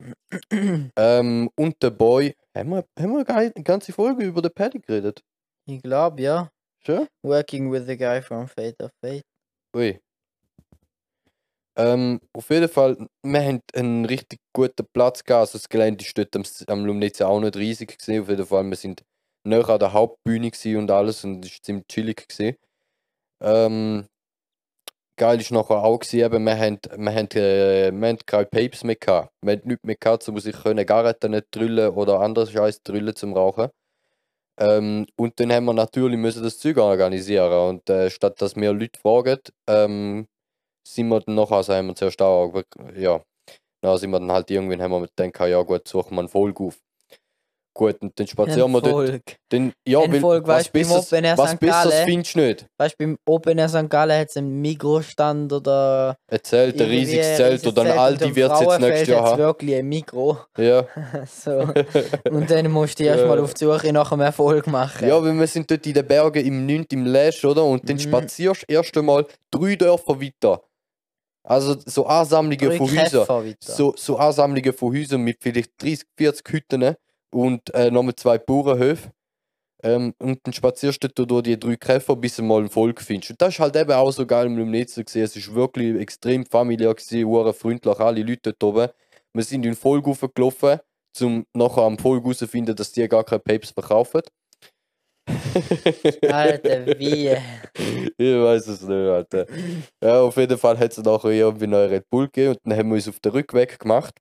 ähm, 0.96 1.50
und 1.56 1.82
der 1.82 1.90
Boy, 1.90 2.34
haben 2.54 2.70
wir, 2.70 2.84
haben 2.98 3.12
wir 3.12 3.28
eine 3.28 3.52
ganze 3.62 3.92
Folge 3.92 4.24
über 4.24 4.42
den 4.42 4.52
Paddy 4.52 4.80
geredet? 4.80 5.22
Ich 5.66 5.82
glaube, 5.82 6.22
ja. 6.22 6.50
Schon? 6.80 7.06
Working 7.22 7.70
with 7.70 7.86
the 7.86 7.96
guy 7.96 8.22
from 8.22 8.46
Fate 8.48 8.80
of 8.82 8.90
Fate. 9.00 9.24
Ui. 9.76 10.00
Ähm, 11.76 12.20
auf 12.32 12.50
jeden 12.50 12.68
Fall, 12.68 12.96
wir 13.22 13.40
haben 13.40 13.60
einen 13.74 14.04
richtig 14.04 14.40
guten 14.52 14.86
Platz 14.92 15.22
gehabt. 15.22 15.40
Also 15.40 15.58
das 15.58 15.68
Gelände 15.68 16.04
ist 16.04 16.16
dort 16.16 16.34
am, 16.34 16.42
am 16.66 16.84
Lumnitz 16.84 17.20
auch 17.20 17.40
nicht 17.40 17.56
riesig 17.56 17.98
gewesen. 17.98 18.22
Auf 18.22 18.28
jeden 18.28 18.46
Fall, 18.46 18.64
wir 18.64 18.76
sind 18.76 19.04
näher 19.44 19.68
an 19.68 19.78
der 19.78 19.92
Hauptbühne 19.92 20.50
und 20.76 20.90
alles 20.90 21.24
und 21.24 21.44
es 21.44 21.52
war 21.52 21.62
ziemlich 21.62 21.86
chillig 21.86 22.28
gewesen. 22.28 22.56
Ähm, 23.40 24.06
geil 25.18 25.40
ist 25.40 25.50
nachher 25.50 25.84
auch 25.84 25.98
gewesen, 25.98 26.20
eben, 26.20 26.44
wir 26.44 26.58
haben, 26.58 26.78
wir 26.96 27.14
haben, 27.14 27.28
äh, 27.32 27.92
wir 27.92 28.08
haben 28.08 28.18
keine 28.24 28.46
Papes 28.46 28.84
mehr 28.84 28.96
gehabt. 28.96 29.30
Wir 29.42 29.52
haben 29.52 29.62
nichts 29.64 29.84
mehr 29.84 29.96
gehabt, 29.96 30.28
um 30.28 30.38
sich 30.38 30.56
können 30.62 30.86
Garretten 30.86 31.32
nicht 31.32 31.48
drüllen 31.50 31.90
oder 31.90 32.20
anderes 32.20 32.52
Scheiß 32.52 32.82
drüllen 32.82 33.14
zum 33.14 33.34
Rauchen. 33.34 33.68
Ähm, 34.58 35.06
und 35.16 35.38
dann 35.38 35.52
haben 35.52 35.66
wir 35.66 35.74
natürlich 35.74 36.18
müssen 36.18 36.42
das 36.42 36.58
Zeug 36.58 36.78
organisieren 36.78 37.68
und 37.68 37.90
äh, 37.90 38.10
statt 38.10 38.40
dass 38.42 38.56
wir 38.56 38.72
Leute 38.72 38.98
fragen, 38.98 39.38
ähm, 39.68 40.26
sind 40.86 41.08
wir 41.08 41.20
dann 41.20 41.36
nachher, 41.36 41.56
also 41.56 41.74
haben 41.74 41.88
wir 41.88 41.94
zuerst 41.94 42.20
auch, 42.22 42.52
ja, 42.96 43.22
dann 43.82 43.98
sind 43.98 44.10
wir 44.10 44.20
dann 44.20 44.32
halt 44.32 44.50
irgendwann, 44.50 44.82
haben 44.82 44.92
wir 44.92 45.08
gedacht, 45.08 45.48
ja 45.48 45.62
gut, 45.62 45.86
suchen 45.86 46.14
wir 46.16 46.20
einen 46.20 46.28
Folge 46.28 46.64
auf. 46.64 46.78
Gut, 47.78 48.02
und 48.02 48.18
dann 48.18 48.26
spazieren 48.26 48.72
wir 48.72 48.80
dort. 48.80 49.20
Dann, 49.50 49.72
ja, 49.86 50.00
weil, 50.00 50.18
Folge, 50.18 50.48
was 50.48 50.56
weißt 50.56 50.72
beim 50.72 50.82
Besseres, 50.82 51.12
Open 51.12 51.24
Air 51.24 51.38
was 51.38 51.50
St. 51.52 51.60
Besseres 51.60 51.90
Gallen. 51.92 52.06
findest 52.08 52.34
du 52.34 52.40
nicht. 52.40 52.66
Weißt 52.76 52.94
du, 52.94 53.04
beim 53.04 53.18
Open 53.24 53.58
Air 53.58 53.68
St. 53.68 53.88
Gallen 53.88 54.20
hat 54.20 54.28
es 54.30 54.36
einen 54.36 54.60
Mikrostand 54.60 55.52
oder. 55.52 56.16
Ein 56.28 56.38
Zelt, 56.42 56.80
ein 56.80 56.88
riesiges 56.88 57.36
Zelt 57.36 57.64
oder 57.68 57.82
ein 57.82 57.96
Aldi 57.96 58.34
wird 58.34 58.50
es 58.52 58.60
jetzt 58.60 58.80
nächstes 58.80 59.08
Jahr 59.08 59.22
haben. 59.24 59.38
wirklich 59.38 59.74
ein 59.76 59.86
Mikro. 59.86 60.38
Ja. 60.56 60.86
so. 61.30 61.68
Und 62.30 62.50
dann 62.50 62.68
musst 62.72 62.98
du 62.98 63.04
erstmal 63.04 63.38
auf 63.38 63.54
die 63.54 63.64
Suche 63.64 63.92
nach 63.92 64.10
einem 64.10 64.22
Erfolg 64.22 64.66
machen. 64.66 65.06
ja, 65.06 65.22
weil 65.22 65.38
wir 65.38 65.46
sind 65.46 65.70
dort 65.70 65.86
in 65.86 65.94
den 65.94 66.04
Bergen 66.04 66.44
im 66.44 66.66
9. 66.66 66.84
im 66.90 67.06
Lash, 67.06 67.44
oder? 67.44 67.62
Und 67.64 67.88
dann 67.88 67.94
Mhm. 67.94 68.00
spazierst 68.00 68.62
du 68.68 68.74
erst 68.74 68.96
einmal 68.98 69.24
drei 69.52 69.76
Dörfer 69.76 70.20
weiter. 70.20 70.62
Also 71.44 71.76
so 71.86 72.06
Ansammlungen 72.06 72.72
von 72.76 72.90
Häusern. 72.90 73.54
So, 73.60 73.94
so 73.96 74.16
Ansammlungen 74.18 74.72
von 74.72 74.92
Häusern 74.94 75.20
mit 75.22 75.38
vielleicht 75.40 75.80
30, 75.80 76.04
40 76.18 76.48
Hütten 76.52 76.94
und 77.30 77.72
äh, 77.74 77.90
nochmal 77.90 78.14
zwei 78.16 78.38
Bauernhöfe. 78.38 79.10
Ähm, 79.82 80.12
und 80.18 80.40
dann 80.42 80.52
spazierst 80.52 81.02
du 81.02 81.24
durch 81.24 81.42
die 81.42 81.58
drei 81.58 81.76
Käfer, 81.76 82.16
bis 82.16 82.36
du 82.36 82.42
mal 82.42 82.62
ein 82.62 82.68
Volk 82.68 83.00
findest. 83.00 83.30
Und 83.30 83.42
das 83.42 83.54
ist 83.54 83.60
halt 83.60 83.76
eben 83.76 83.92
auch 83.92 84.10
so 84.10 84.26
geil 84.26 84.46
im 84.46 84.70
Netz 84.70 84.96
gesehen. 84.96 85.22
Es 85.22 85.36
ist 85.36 85.54
wirklich 85.54 86.00
extrem 86.00 86.44
familiär 86.46 86.94
gewesen, 86.94 87.54
freundlich, 87.54 88.00
alle 88.00 88.22
Leute 88.22 88.52
dort 88.52 88.64
oben. 88.64 88.88
Wir 89.32 89.44
sind 89.44 89.64
in 89.64 89.70
den 89.70 89.76
Volk 89.76 90.04
gelaufen, 90.34 90.80
um 91.20 91.44
nachher 91.54 91.82
am 91.82 91.98
Volk 91.98 92.24
herauszufinden, 92.24 92.74
dass 92.74 92.92
die 92.92 93.06
gar 93.08 93.24
keine 93.24 93.38
Papes 93.40 93.70
verkaufen. 93.70 94.22
Alter, 96.28 96.98
wie? 96.98 97.36
ich 98.16 98.42
weiß 98.42 98.66
es 98.66 98.82
nicht, 98.82 98.90
Alter. 98.90 99.46
Ja, 100.02 100.22
auf 100.22 100.36
jeden 100.36 100.58
Fall 100.58 100.78
hat 100.78 100.92
es 100.92 100.98
nachher 100.98 101.30
irgendwie 101.30 101.66
noch 101.66 101.78
Red 101.78 102.08
Bull 102.10 102.26
gegeben 102.26 102.52
und 102.52 102.60
dann 102.64 102.78
haben 102.78 102.88
wir 102.88 102.94
uns 102.94 103.08
auf 103.08 103.20
den 103.20 103.32
Rückweg 103.32 103.78
gemacht. 103.78 104.14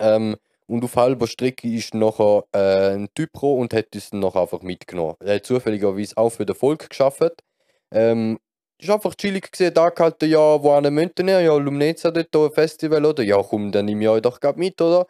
Ähm, 0.00 0.36
und 0.68 0.84
auf 0.84 0.96
halber 0.96 1.26
Strecke 1.26 1.68
ist 1.68 1.94
nachher 1.94 2.44
äh, 2.52 2.94
ein 2.94 3.08
Typ 3.14 3.32
gekommen 3.32 3.60
und 3.60 3.74
hat 3.74 3.94
uns 3.94 4.12
nachher 4.12 4.42
einfach 4.42 4.62
mitgenommen. 4.62 5.16
Er 5.20 5.36
hat 5.36 5.46
zufälligerweise 5.46 6.16
auch 6.16 6.30
für 6.30 6.46
den 6.46 6.54
Volk 6.54 6.90
geschafft. 6.90 7.42
Ähm, 7.90 8.38
ist 8.80 8.90
einfach 8.90 9.14
chillig 9.14 9.50
gesehen, 9.50 9.74
da 9.74 9.88
gehalten, 9.88 10.28
ja, 10.30 10.62
wo 10.62 10.72
an 10.72 10.92
Münten 10.94 11.26
ja, 11.26 11.40
Lumneza 11.56 12.10
dort 12.10 12.34
ein 12.36 12.52
Festival, 12.52 13.04
oder? 13.04 13.22
Ja, 13.24 13.42
komm, 13.42 13.72
dann 13.72 13.86
nehme 13.86 14.04
ich 14.04 14.08
euch 14.08 14.22
doch 14.22 14.40
grad 14.40 14.56
mit, 14.56 14.80
oder? 14.80 15.06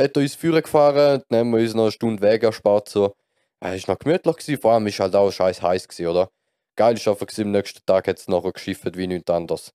Hat 0.00 0.16
er 0.16 0.22
uns 0.22 0.34
führen 0.34 0.62
gefahren 0.62 1.22
dann 1.28 1.38
haben 1.38 1.50
wir 1.50 1.60
uns 1.60 1.74
noch 1.74 1.84
eine 1.84 1.92
Stunde 1.92 2.22
Weg 2.22 2.42
erspart, 2.42 2.88
so. 2.88 3.14
Ja, 3.62 3.74
ist 3.74 3.88
noch 3.88 3.98
gemütlich 3.98 4.36
gewesen, 4.36 4.60
vor 4.60 4.72
allem 4.72 4.86
ist 4.88 4.98
halt 4.98 5.14
auch 5.14 5.30
scheiß 5.30 5.62
heiß 5.62 5.88
gewesen, 5.88 6.08
oder? 6.08 6.30
Geil 6.76 6.94
ist 6.94 7.06
einfach 7.06 7.26
gewesen, 7.26 7.44
am 7.44 7.52
nächsten 7.52 7.84
Tag 7.86 8.08
hat 8.08 8.18
es 8.18 8.28
nachher 8.28 8.52
geschifft 8.52 8.96
wie 8.96 9.06
nichts 9.06 9.30
anderes. 9.30 9.72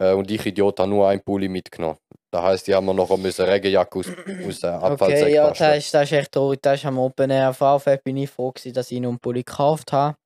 Äh, 0.00 0.14
und 0.14 0.30
ich, 0.30 0.44
Idiot, 0.46 0.80
habe 0.80 0.90
nur 0.90 1.08
einen 1.08 1.22
Pulli 1.22 1.48
mitgenommen. 1.48 1.98
Das 2.30 2.42
heisst, 2.42 2.68
ich 2.68 2.74
habe 2.74 2.86
mir 2.86 2.94
nachher 2.94 3.16
müssen 3.16 3.44
Regenjacke 3.44 3.98
aus, 3.98 4.06
aus 4.48 4.60
dem 4.60 4.70
Abfallsack 4.70 5.22
Okay, 5.22 5.34
ja, 5.34 5.50
das 5.50 5.78
ist, 5.78 5.94
das 5.94 6.04
ist 6.04 6.12
echt 6.12 6.32
traurig. 6.32 6.60
Das 6.62 6.78
ist 6.78 6.86
am 6.86 6.98
Open 6.98 7.30
Air 7.30 7.52
VfL 7.52 7.98
bin 8.04 8.16
ich 8.18 8.30
froh 8.30 8.52
gewesen, 8.52 8.72
dass 8.72 8.90
ich 8.90 9.00
noch 9.00 9.08
einen 9.08 9.18
Pulli 9.18 9.42
gekauft 9.42 9.92
habe. 9.92 10.16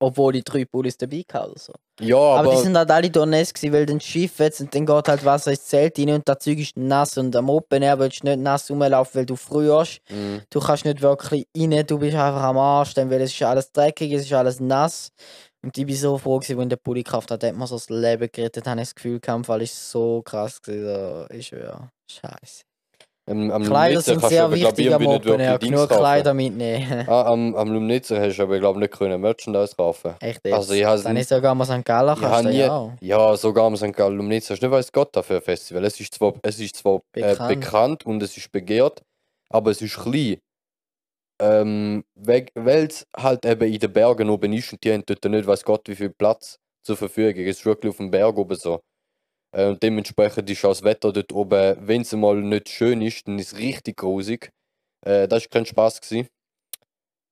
Obwohl 0.00 0.36
ich 0.36 0.44
drei 0.44 0.64
Pullis 0.66 0.98
dabei 0.98 1.24
hatte. 1.32 1.50
oder 1.50 1.58
So. 1.58 1.72
Ja, 2.00 2.16
Aber, 2.16 2.40
aber, 2.40 2.50
die 2.50 2.62
sind 2.62 2.76
halt 2.76 2.90
alle 2.90 3.10
durchnässt 3.10 3.54
gewesen, 3.54 3.72
weil 3.72 3.86
dann 3.86 4.00
Schiff 4.00 4.38
jetzt 4.38 4.60
und 4.60 4.74
dann 4.74 4.84
geht 4.84 5.08
halt 5.08 5.24
Wasser 5.24 5.50
ins 5.52 5.64
Zelt 5.64 5.98
rein 5.98 6.10
und 6.10 6.28
das 6.28 6.38
Zeug 6.40 6.58
ist 6.58 6.76
nass 6.76 7.16
und 7.16 7.34
am 7.34 7.48
Open 7.48 7.82
Air 7.82 7.98
willst 7.98 8.22
du 8.22 8.26
nicht 8.28 8.38
nass 8.40 8.70
rumlaufen, 8.70 9.14
weil 9.20 9.26
du 9.26 9.34
frierst. 9.36 10.00
Mm, 10.10 10.36
Du 10.50 10.60
kannst 10.60 10.84
nicht 10.84 11.00
wirklich 11.00 11.46
rein, 11.56 11.84
du 11.86 11.98
bist 11.98 12.14
einfach 12.14 12.42
am 12.42 12.58
Arsch, 12.58 12.94
dann, 12.94 13.10
weil 13.10 13.22
es 13.22 13.32
ist 13.32 13.42
alles 13.42 13.72
dreckig, 13.72 14.12
es 14.12 14.22
ist 14.22 14.32
alles 14.32 14.60
nass. 14.60 15.10
Und 15.64 15.76
ich 15.76 15.86
bin 15.86 15.96
so 15.96 16.16
froh 16.18 16.38
gewesen, 16.38 16.58
wenn 16.58 16.68
der 16.68 16.76
Pulli 16.76 17.02
gekauft 17.02 17.30
hat, 17.30 17.42
hat 17.42 17.56
man 17.56 17.66
so 17.66 17.74
das 17.76 17.90
Leben 17.90 18.28
gerettet, 18.32 18.66
habe 18.66 18.80
ich 18.80 18.88
das 18.88 18.94
Gefühl, 18.94 19.18
der 19.18 19.44
Fall 19.44 19.62
ist 19.62 19.90
so 19.90 20.22
krass 20.22 20.62
gewesen. 20.62 20.86
So, 20.86 21.34
ist 21.34 21.50
ja 21.50 21.88
scheiße. 22.10 22.62
am, 23.28 23.50
am 23.50 23.62
Kleider 23.64 24.00
sind 24.00 24.22
sehr 24.24 24.50
ich, 24.52 24.62
wichtig 24.64 24.94
am 24.94 25.06
Open 25.06 25.40
Air, 25.40 25.58
genug. 25.58 25.88
Kleider 25.88 26.32
mitnehmen. 26.32 27.04
Ah, 27.08 27.32
am, 27.32 27.56
am 27.56 27.72
Lumnitzer 27.72 28.20
hast 28.20 28.36
du 28.38 28.44
aber, 28.44 28.58
glaube 28.60 28.78
ich, 28.78 28.82
nicht 28.88 28.98
können 28.98 29.20
Merchandise 29.20 29.74
kaufen. 29.76 30.14
Echt 30.20 30.40
jetzt. 30.44 30.54
Also 30.54 30.74
ich 30.74 30.84
has 30.84 31.02
Dann 31.02 31.16
ist 31.16 31.28
sogar 31.28 31.54
mal 31.54 31.64
St. 31.64 31.84
Gallen 31.84 32.14
Ich 32.14 32.20
kannst 32.20 32.44
du 32.44 32.48
nie, 32.50 32.58
ja 32.58 32.72
auch. 32.72 32.92
ja, 33.00 33.36
sogar 33.36 33.64
am 33.66 33.76
St. 33.76 33.92
Gallen 33.92 34.16
Lumnitzer, 34.16 34.54
hast 34.54 34.62
du 34.62 34.66
nicht 34.66 34.74
weiss 34.74 34.92
Gott 34.92 35.14
dafür 35.16 35.36
ein 35.36 35.42
Festival. 35.42 35.84
Es 35.84 35.98
ist 35.98 36.14
zwar, 36.14 36.34
es 36.42 36.60
ist 36.60 36.76
zwar 36.76 37.00
äh, 37.16 37.32
Bekannt. 37.32 37.48
bekannt 37.48 38.06
und 38.06 38.22
es 38.22 38.36
ist 38.36 38.52
begehrt, 38.52 39.02
aber 39.50 39.72
es 39.72 39.82
ist 39.82 39.96
klein. 39.98 40.38
Ähm, 41.40 42.04
weil 42.14 42.86
es 42.86 43.06
halt 43.16 43.44
eben 43.44 43.72
in 43.72 43.78
den 43.78 43.92
Bergen 43.92 44.28
oben 44.28 44.52
ist 44.52 44.72
und 44.72 44.82
die 44.82 44.92
haben 44.92 45.04
dort 45.06 45.24
nicht 45.24 45.46
weiß 45.46 45.62
Gott 45.64 45.88
wie 45.88 45.94
viel 45.94 46.10
Platz 46.10 46.58
zur 46.84 46.96
Verfügung. 46.96 47.44
Es 47.44 47.58
ist 47.58 47.66
wirklich 47.66 47.90
auf 47.90 47.98
dem 47.98 48.10
Berg 48.10 48.36
oben 48.36 48.56
so. 48.56 48.80
Äh, 49.54 49.68
und 49.68 49.82
dementsprechend 49.82 50.50
ist 50.50 50.64
auch 50.64 50.70
das 50.70 50.82
Wetter 50.82 51.12
dort 51.12 51.32
oben, 51.32 51.76
wenn 51.86 52.02
es 52.02 52.12
mal 52.12 52.36
nicht 52.40 52.68
schön 52.68 53.00
ist, 53.02 53.26
dann 53.28 53.38
ist 53.38 53.52
es 53.52 53.58
richtig 53.58 53.98
grusig. 53.98 54.50
Äh, 55.06 55.28
das 55.28 55.44
war 55.44 55.48
kein 55.50 55.66
Spaß. 55.66 56.00
Gewesen. 56.00 56.28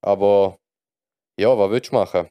Aber 0.01 0.57
ja, 1.39 1.57
was 1.57 1.69
willst 1.69 1.91
du 1.91 1.95
machen? 1.95 2.29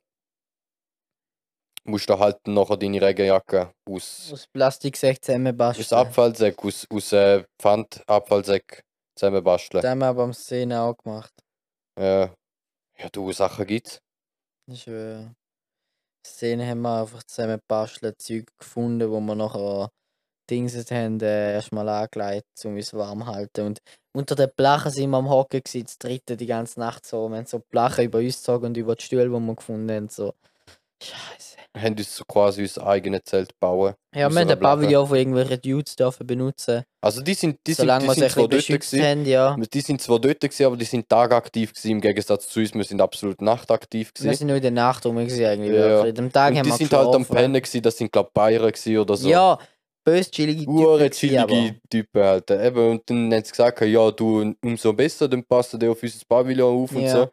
Musst 1.85 2.09
du 2.11 2.19
halt 2.19 2.39
nachher 2.49 2.77
deine 2.77 3.01
Regenjacke 3.01 3.73
aus, 3.89 4.31
Aus 4.33 4.47
Plastiksäck 4.49 5.23
zusammenbasteln. 5.23 5.85
aus 5.85 5.93
Abfallsäck, 5.93 6.65
aus, 6.65 6.87
aus 6.91 7.12
äh, 7.12 7.45
Pfandabfallsäck 7.61 8.83
zusammenbasteln. 9.15 9.83
Das 9.83 9.91
haben 9.91 9.99
wir 10.01 10.15
beim 10.15 10.33
Szene 10.33 10.81
auch 10.81 10.97
gemacht. 10.97 11.33
Äh, 11.99 12.29
ja, 12.99 13.09
du, 13.13 13.33
Sachen 13.33 13.67
gibt's. 13.67 14.01
Ich 14.69 14.83
schwöre. 14.83 15.35
Szene 16.27 16.67
haben 16.69 16.83
wir 16.83 17.03
einfach 17.03 17.23
zusammen 17.25 17.61
gebastelt, 17.61 18.21
Zeug 18.21 18.47
gefunden, 18.59 19.11
wo 19.11 19.21
wir 19.21 19.35
nachher 19.35 19.91
Dingset 20.51 20.91
haben, 20.91 21.21
äh, 21.21 21.55
erstmal 21.55 21.89
angelegt, 21.89 22.47
um 22.65 22.75
uns 22.77 22.95
warm 22.95 23.21
zu 23.21 23.27
halten. 23.27 23.67
Und 23.67 23.81
unter 24.13 24.35
den 24.35 24.51
Blachen 24.57 24.93
sind 24.93 25.11
wir 25.11 25.19
am 25.19 25.31
Hocken 25.31 25.63
das 25.65 25.99
dritte 25.99 26.37
die 26.37 26.47
ganze 26.47 26.81
Nacht 26.81 27.07
so. 27.07 27.29
Wir 27.29 27.39
haben 27.39 27.47
so 27.47 27.61
Blachen 27.61 28.05
über 28.05 28.19
uns 28.19 28.39
gezogen 28.39 28.67
und 28.67 28.77
über 28.77 28.97
die 28.97 29.05
Stühle, 29.05 29.25
die 29.27 29.31
wir 29.31 29.55
gefunden 29.55 29.91
haben. 29.91 30.09
So. 30.09 30.35
Scheiße. 31.03 31.57
haben 31.77 31.95
uns 31.99 32.17
so 32.17 32.25
quasi 32.25 32.63
unser 32.63 32.87
eigenes 32.87 33.21
Zelt 33.25 33.59
bauen. 33.61 33.95
Ja, 34.15 34.31
wir 34.31 34.41
haben 34.41 34.49
ein. 34.51 34.59
Pavillon 34.59 35.07
von 35.07 35.17
irgendwelchen 35.17 35.61
Dudes 35.61 35.95
dürfen 35.95 36.27
benutzen. 36.27 36.85
Also 37.03 37.21
die 37.21 37.35
sind, 37.35 37.59
die 37.67 37.75
sind, 37.75 37.87
die 37.87 38.07
wir 38.07 38.15
sind 38.15 38.31
zwar 38.31 38.49
dort 38.49 38.67
gewesen, 38.67 39.03
haben, 39.03 39.27
ja. 39.27 39.57
die 39.57 39.81
sind 39.81 40.01
zwar 40.01 40.19
dort 40.19 40.41
gewesen, 40.41 40.65
aber 40.65 40.77
die 40.77 40.85
sind 40.87 41.09
tagaktiv 41.09 41.73
gewesen, 41.75 41.91
im 41.91 42.01
Gegensatz 42.01 42.49
zu 42.49 42.61
uns, 42.61 42.75
wir 42.75 42.83
sind 42.85 43.01
absolut 43.01 43.43
nachtaktiv 43.43 44.09
Wir 44.17 44.23
gewesen. 44.23 44.39
sind 44.39 44.47
nur 44.49 44.57
in 44.57 44.63
der 44.63 44.71
Nacht 44.71 45.05
rum 45.05 45.17
gewesen, 45.17 45.45
eigentlich. 45.45 45.73
Ja, 45.75 46.05
wirklich. 46.05 46.19
Am 46.19 46.33
Tag 46.33 46.51
Und 46.53 46.59
haben 46.59 46.65
die 46.65 46.71
wir 46.71 46.77
sind 46.79 46.93
halt 46.93 47.15
am. 47.15 47.27
Pennen 47.27 47.55
gewesen, 47.63 47.83
das 47.83 47.99
sind 47.99 48.11
glaub 48.11 48.33
Bayern 48.33 48.73
gewesen 48.73 48.99
oder 48.99 49.17
so. 49.17 49.29
Ja, 49.29 49.59
bös 50.03 50.31
chillige 50.31 50.61
Typen 50.61 50.77
Ure 50.79 51.11
chillige 51.11 51.77
Typen 51.91 52.23
halt. 52.23 52.51
Eben, 52.51 52.91
und 52.91 53.11
dann 53.11 53.33
haben 53.35 53.45
sie 53.45 53.51
gesagt, 53.51 53.81
ja, 53.83 54.11
du, 54.11 54.55
umso 54.65 54.93
besser, 54.95 55.29
dann 55.29 55.45
passen 55.45 55.79
die 55.79 55.89
auf 55.89 56.03
unser 56.03 56.25
Pavillon 56.27 56.85
auf 56.85 56.93
und 56.93 57.03
Ja. 57.03 57.13
so. 57.13 57.29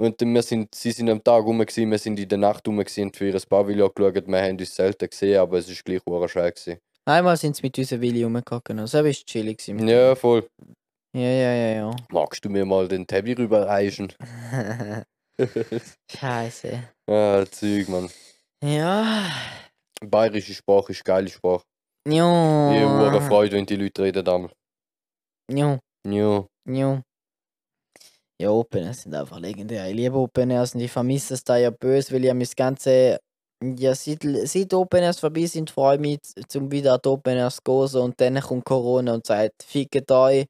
Und 0.00 0.18
wir 0.18 0.42
sind, 0.42 0.74
sie 0.74 0.92
sind 0.92 1.10
am 1.10 1.22
Tag 1.22 1.44
rum, 1.44 1.58
gewesen, 1.58 1.90
wir 1.90 1.98
sind 1.98 2.18
in 2.18 2.26
der 2.28 2.38
Nacht 2.38 2.66
rum 2.66 2.78
gewesen 2.78 3.12
für 3.12 3.28
ihr 3.28 3.38
Pavillon 3.38 3.90
geschaut. 3.94 4.26
Wir 4.26 4.42
haben 4.42 4.58
uns 4.58 4.74
selten 4.74 5.10
gesehen, 5.10 5.38
aber 5.38 5.58
es 5.58 5.68
ist 5.68 5.84
gleich 5.84 6.00
schön 6.06 6.42
gewesen. 6.42 6.78
Einmal 7.04 7.36
sind 7.36 7.56
sie 7.56 7.62
mit 7.62 7.76
unserem 7.76 8.00
Willi 8.00 8.22
rumgegangen. 8.24 8.80
Also, 8.80 8.98
das 8.98 9.06
war 9.06 9.12
chillig. 9.12 9.58
gewesen 9.58 9.76
mit 9.76 9.90
Ja, 9.90 10.14
voll. 10.14 10.48
Ja, 11.14 11.20
ja, 11.20 11.52
ja, 11.74 11.96
Magst 12.10 12.42
du 12.44 12.48
mir 12.48 12.64
mal 12.64 12.88
den 12.88 13.06
Tabby 13.06 13.32
rüberreichen? 13.32 14.12
ja. 14.52 15.02
Scheiße. 16.10 16.82
ah, 17.10 17.44
Zeug, 17.50 17.88
Mann. 17.88 18.08
Ja. 18.64 19.30
Bayerische 20.02 20.54
Sprache 20.54 20.92
ist 20.92 21.04
geile 21.04 21.28
Sprache. 21.28 21.64
Jo. 22.08 22.70
Ich 22.72 22.80
habe 22.80 23.20
Freude, 23.20 23.56
wenn 23.56 23.66
die 23.66 23.76
Leute 23.76 24.02
reden. 24.02 24.24
Damals. 24.24 24.52
Jo. 25.50 25.78
Ja. 26.06 26.46
Jo. 26.66 27.00
Ja, 28.40 28.48
Open 28.52 28.84
Airs 28.84 29.02
sind 29.02 29.14
einfach 29.14 29.38
legendär. 29.38 29.86
Ich 29.88 29.94
liebe 29.94 30.16
Open 30.16 30.50
Airs 30.50 30.74
und 30.74 30.80
ich 30.80 30.90
vermisse 30.90 31.34
es 31.34 31.44
da 31.44 31.58
ja 31.58 31.68
böse, 31.68 32.14
weil 32.14 32.24
ich 32.24 32.32
das 32.38 32.56
ganze. 32.56 33.18
Ja, 33.62 33.94
seit, 33.94 34.22
seit 34.44 34.72
Open 34.72 35.02
Airs 35.02 35.20
vorbei 35.20 35.44
sind, 35.44 35.68
freue 35.68 35.96
ich 35.96 36.00
mich, 36.00 36.18
zum 36.48 36.72
wieder 36.72 36.94
an 36.94 37.00
die 37.04 37.08
Open 37.10 37.36
Airs 37.36 37.56
zu 37.56 37.62
gehen. 37.62 38.02
Und 38.02 38.18
dann 38.18 38.40
kommt 38.40 38.64
Corona 38.64 39.12
und 39.12 39.26
sagt: 39.26 39.62
Fickt 39.62 40.10
euch. 40.10 40.46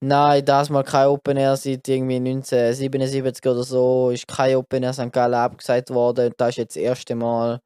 Nein, 0.00 0.44
das 0.44 0.70
mal 0.70 0.84
kein 0.84 1.08
Open 1.08 1.36
Air 1.36 1.56
seit 1.56 1.86
irgendwie 1.88 2.16
1977 2.16 3.46
oder 3.46 3.64
so. 3.64 4.10
Ist 4.10 4.28
kein 4.28 4.56
Open 4.56 4.82
Air 4.82 4.94
St. 4.94 5.12
Gallen 5.12 5.34
abgesagt 5.34 5.90
worden. 5.90 6.28
Und 6.28 6.34
das 6.38 6.50
ist 6.50 6.56
jetzt 6.58 6.76
das 6.76 6.82
erste 6.82 7.14
Mal. 7.14 7.60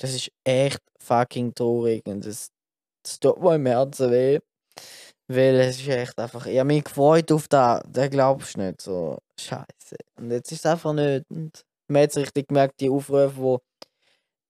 Das 0.00 0.14
ist 0.14 0.30
echt 0.44 0.80
fucking 1.00 1.54
traurig. 1.54 2.06
Und 2.08 2.26
das, 2.26 2.48
das 3.04 3.20
tut 3.20 3.40
mir 3.42 3.56
im 3.56 3.66
Herzen 3.66 4.10
weh. 4.10 4.40
Weil 5.34 5.54
es 5.60 5.80
ist 5.80 5.88
echt 5.88 6.18
einfach. 6.18 6.46
Ich 6.46 6.58
habe 6.58 6.66
mich 6.66 6.84
gefreut 6.84 7.32
auf 7.32 7.48
das. 7.48 7.82
Das 7.88 8.10
glaubst 8.10 8.56
du 8.56 8.60
nicht. 8.60 8.82
So, 8.82 9.18
Scheiße. 9.38 9.96
Und 10.18 10.30
jetzt 10.30 10.52
ist 10.52 10.60
es 10.60 10.66
einfach 10.66 10.92
nicht. 10.92 11.24
Und 11.30 11.64
man 11.88 12.02
hat 12.02 12.16
richtig 12.16 12.48
gemerkt, 12.48 12.80
die 12.80 12.90
Aufrufe, 12.90 13.36
wo 13.36 13.60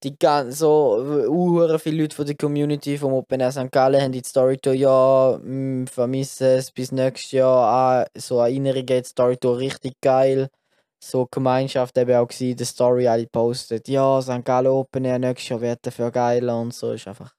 die 0.03 0.19
ganzen, 0.19 0.53
so, 0.53 1.29
uh, 1.29 1.79
viele 1.79 2.03
Leute 2.03 2.17
von 2.17 2.27
der 2.27 2.37
Community 2.37 2.99
vom 2.99 3.13
Open 3.13 3.41
Air 3.41 3.53
St. 3.53 3.71
Gallen 3.71 4.03
haben 4.03 4.13
die 4.13 4.23
Story 4.25 4.59
Tour, 4.59 4.75
ja, 4.75 5.39
mm, 5.41 5.87
vermisse 5.87 6.57
es 6.57 6.73
bis 6.73 6.91
nächstes 6.93 7.33
Jahr. 7.33 8.03
Ah, 8.03 8.07
so 8.17 8.41
Erinnerungen 8.41 8.89
in 8.89 9.03
die 9.03 9.05
Story 9.05 9.37
Tour 9.37 9.59
richtig 9.59 9.95
geil. 10.01 10.49
So 11.01 11.27
Gemeinschaft 11.31 11.97
eben 11.99 12.17
auch 12.17 12.29
gewesen, 12.29 12.57
die 12.57 12.65
Story 12.65 13.09
alle 13.09 13.27
postet. 13.27 13.89
Ja, 13.89 14.21
St. 14.23 14.45
Gallen 14.45 14.69
Open 14.69 15.05
Air 15.05 15.19
nächstes 15.21 15.51
Jahr 15.51 15.61
wird 15.61 15.81
dafür 15.87 16.11
geiler 16.11 16.61
und 16.61 16.75
so. 16.75 16.93
Ist 16.93 17.09
einfach, 17.09 17.35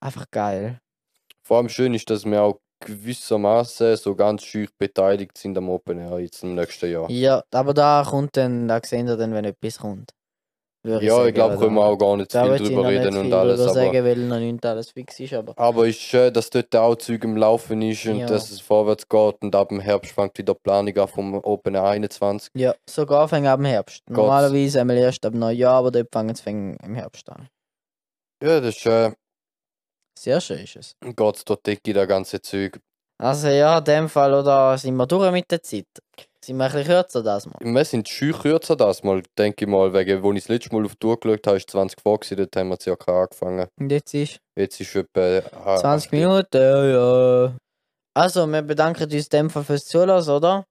einfach 0.00 0.26
geil. 0.30 0.80
Vor 1.46 1.58
allem 1.58 1.68
schön 1.68 1.92
ist, 1.94 2.08
dass 2.08 2.24
wir 2.24 2.42
auch 2.42 2.60
gewissermaßen 2.80 3.96
so 3.96 4.14
ganz 4.14 4.44
schüch 4.44 4.70
beteiligt 4.78 5.36
sind 5.38 5.56
am 5.58 5.68
Open 5.68 5.98
Air 5.98 6.20
jetzt 6.20 6.42
im 6.42 6.54
nächsten 6.54 6.90
Jahr. 6.90 7.10
Ja, 7.10 7.42
aber 7.52 7.74
da 7.74 8.04
kommt 8.08 8.36
dann, 8.36 8.68
da 8.68 8.80
sehen 8.82 9.06
wir 9.06 9.16
dann, 9.16 9.32
wenn 9.34 9.44
etwas 9.44 9.78
kommt. 9.78 10.10
Würde 10.82 11.06
Ja, 11.06 11.14
sagen, 11.16 11.28
ich 11.28 11.34
glaube, 11.34 11.56
können 11.56 11.74
wir 11.74 11.84
auch 11.84 11.96
gar 11.96 12.16
nicht 12.16 12.32
Da 12.34 12.44
viel 12.44 12.54
ich 12.54 12.62
drüber 12.62 12.86
reden 12.86 13.16
und 13.16 13.32
alles. 13.32 13.60
drüber 13.60 13.70
Aber, 13.70 13.86
sagen, 13.86 14.04
weil 14.04 14.16
noch 14.16 14.38
nicht 14.38 14.66
alles 14.66 14.90
fix 14.90 15.18
ist, 15.20 15.32
aber 15.32 15.58
aber 15.58 15.86
ist 15.86 16.00
schön, 16.00 16.32
dass 16.32 16.50
dort 16.50 16.76
auch 16.76 16.96
Zeug 16.96 17.24
im 17.24 17.36
Laufen 17.38 17.80
ist 17.80 18.04
und 18.06 18.18
Ja. 18.20 18.26
dass 18.26 18.50
es 18.50 18.60
vorwärts 18.60 19.08
geht 19.08 19.42
und 19.42 19.54
ab 19.54 19.70
dem 19.70 19.80
Herbst 19.80 20.12
fängt 20.12 20.36
wieder 20.36 20.52
die 20.52 20.60
Planung 20.62 20.96
an 20.98 21.08
vom 21.08 21.34
Open 21.34 21.74
Air 21.74 21.84
21. 21.84 22.50
ja, 22.54 22.74
sogar 22.88 23.28
fängt 23.28 23.46
ab 23.46 23.58
dem 23.60 23.64
Herbst. 23.66 24.02
Normalerweise 24.10 24.80
einmal 24.80 24.98
erst 24.98 25.24
ab 25.24 25.32
Neujahr, 25.34 25.74
aber 25.74 25.90
dort 25.90 26.08
fangen 26.12 26.36
fängt 26.36 26.82
im 26.82 26.94
Herbst 26.94 27.30
an. 27.30 27.48
Ja, 28.42 28.60
das 28.60 28.76
ist 28.76 28.84
äh, 28.86 29.12
Sehr 30.18 30.40
schön 30.40 30.58
ist 30.64 30.76
es. 30.76 30.96
geht's 31.16 31.44
dort 31.44 31.66
in 31.68 31.78
der 31.94 32.06
ganze 32.06 32.40
Zeug. 32.40 32.78
Also 33.22 33.48
ja, 33.48 33.78
in 33.78 33.84
dem 33.84 34.08
Fall, 34.08 34.34
oder 34.34 34.76
sind 34.78 34.96
wir 34.96 35.06
durch 35.06 35.30
mit 35.32 35.50
der 35.50 35.62
Zeit? 35.62 35.86
Sind 36.44 36.56
wir 36.58 36.64
ein 36.66 36.72
bisschen 36.72 36.86
kürzer 36.88 37.22
das 37.22 37.46
mal? 37.46 37.58
Wir 37.60 37.84
sind 37.84 38.08
schüch 38.08 38.38
kürzer 38.40 38.76
das 38.76 39.02
mal, 39.02 39.22
denke 39.38 39.64
ich 39.64 39.70
mal, 39.70 39.92
wegen, 39.94 40.22
wo 40.22 40.32
ich 40.32 40.42
das 40.42 40.48
letzte 40.48 40.74
Mal 40.74 40.84
auf 40.84 40.92
die 40.92 40.98
Tour 40.98 41.18
geschaut 41.18 41.46
habe, 41.46 41.56
ist 41.56 41.70
20 41.70 42.00
vor 42.02 42.18
gewesen, 42.20 42.36
dort 42.36 42.56
haben 42.56 42.68
wir 42.68 42.78
circa 42.80 43.22
angefangen. 43.22 43.66
Und 43.80 43.90
jetzt 43.90 44.12
ist 44.14 44.38
Jetzt 44.56 44.80
ist 44.80 44.94
etwa... 44.94 45.42
ah, 45.64 45.76
20 45.76 46.08
acht- 46.08 46.12
Minuten, 46.12 46.60
ja, 46.60 46.84
ja. 47.46 47.56
Also, 48.16 48.46
wir 48.46 48.62
bedanken 48.62 49.04
uns 49.04 49.12
in 49.14 49.28
dem 49.30 49.50
Fall 49.50 49.64
fürs 49.64 49.86
Zuhören, 49.86 50.28
oder? 50.28 50.64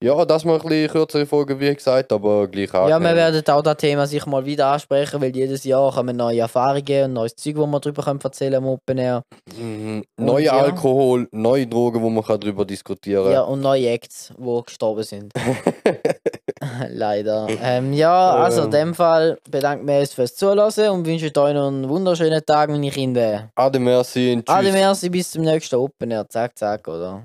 Ja, 0.00 0.24
das 0.24 0.44
mal 0.44 0.60
ein 0.60 0.62
bisschen 0.62 0.90
kürzere 0.92 1.26
Folge, 1.26 1.58
wie 1.58 1.74
gesagt, 1.74 2.12
aber 2.12 2.46
gleich 2.46 2.72
Ja, 2.72 3.00
wir 3.00 3.16
werden 3.16 3.42
auch 3.48 3.62
das 3.62 3.76
Thema 3.78 4.06
sicher 4.06 4.30
mal 4.30 4.46
wieder 4.46 4.68
ansprechen, 4.68 5.20
weil 5.20 5.34
jedes 5.34 5.64
Jahr 5.64 5.92
kommen 5.92 6.16
neue 6.16 6.38
Erfahrungen 6.38 7.06
und 7.06 7.12
neues 7.14 7.34
Zeug, 7.34 7.56
wo 7.56 7.66
wir 7.66 7.80
darüber 7.80 8.04
können 8.04 8.20
erzählen 8.22 8.54
am 8.54 8.66
Open 8.66 8.98
Air. 8.98 9.22
Mhm. 9.58 10.04
Und 10.16 10.24
Neue 10.24 10.44
ja. 10.44 10.52
Alkohol, 10.52 11.26
neue 11.32 11.66
Drogen, 11.66 12.00
wo 12.00 12.10
man 12.10 12.22
kann 12.22 12.38
darüber 12.38 12.64
diskutieren 12.64 13.32
Ja, 13.32 13.40
und 13.42 13.60
neue 13.60 13.88
Acts, 13.88 14.32
die 14.38 14.62
gestorben 14.64 15.02
sind. 15.02 15.32
Leider. 16.90 17.48
Ähm, 17.60 17.92
ja, 17.92 18.36
also 18.36 18.60
in 18.60 18.64
Ähm. 18.66 18.70
dem 18.70 18.94
Fall 18.94 19.38
bedanken 19.50 19.88
wir 19.88 19.98
uns 19.98 20.14
fürs 20.14 20.36
Zuhören 20.36 20.90
und 20.90 21.06
wünschen 21.06 21.26
euch 21.36 21.54
noch 21.54 21.66
einen 21.66 21.88
wunderschönen 21.88 22.44
Tag, 22.46 22.70
meine 22.70 22.90
Kinder. 22.90 23.50
Ade, 23.56 23.80
merci 23.80 24.32
und 24.32 24.46
tschüss. 24.46 24.54
Ade, 24.54 24.70
merci, 24.70 25.08
bis 25.08 25.32
zum 25.32 25.42
nächsten 25.42 25.74
Open 25.74 26.12
Air. 26.12 26.28
Zack, 26.28 26.56
zack, 26.56 26.86
oder? 26.86 27.24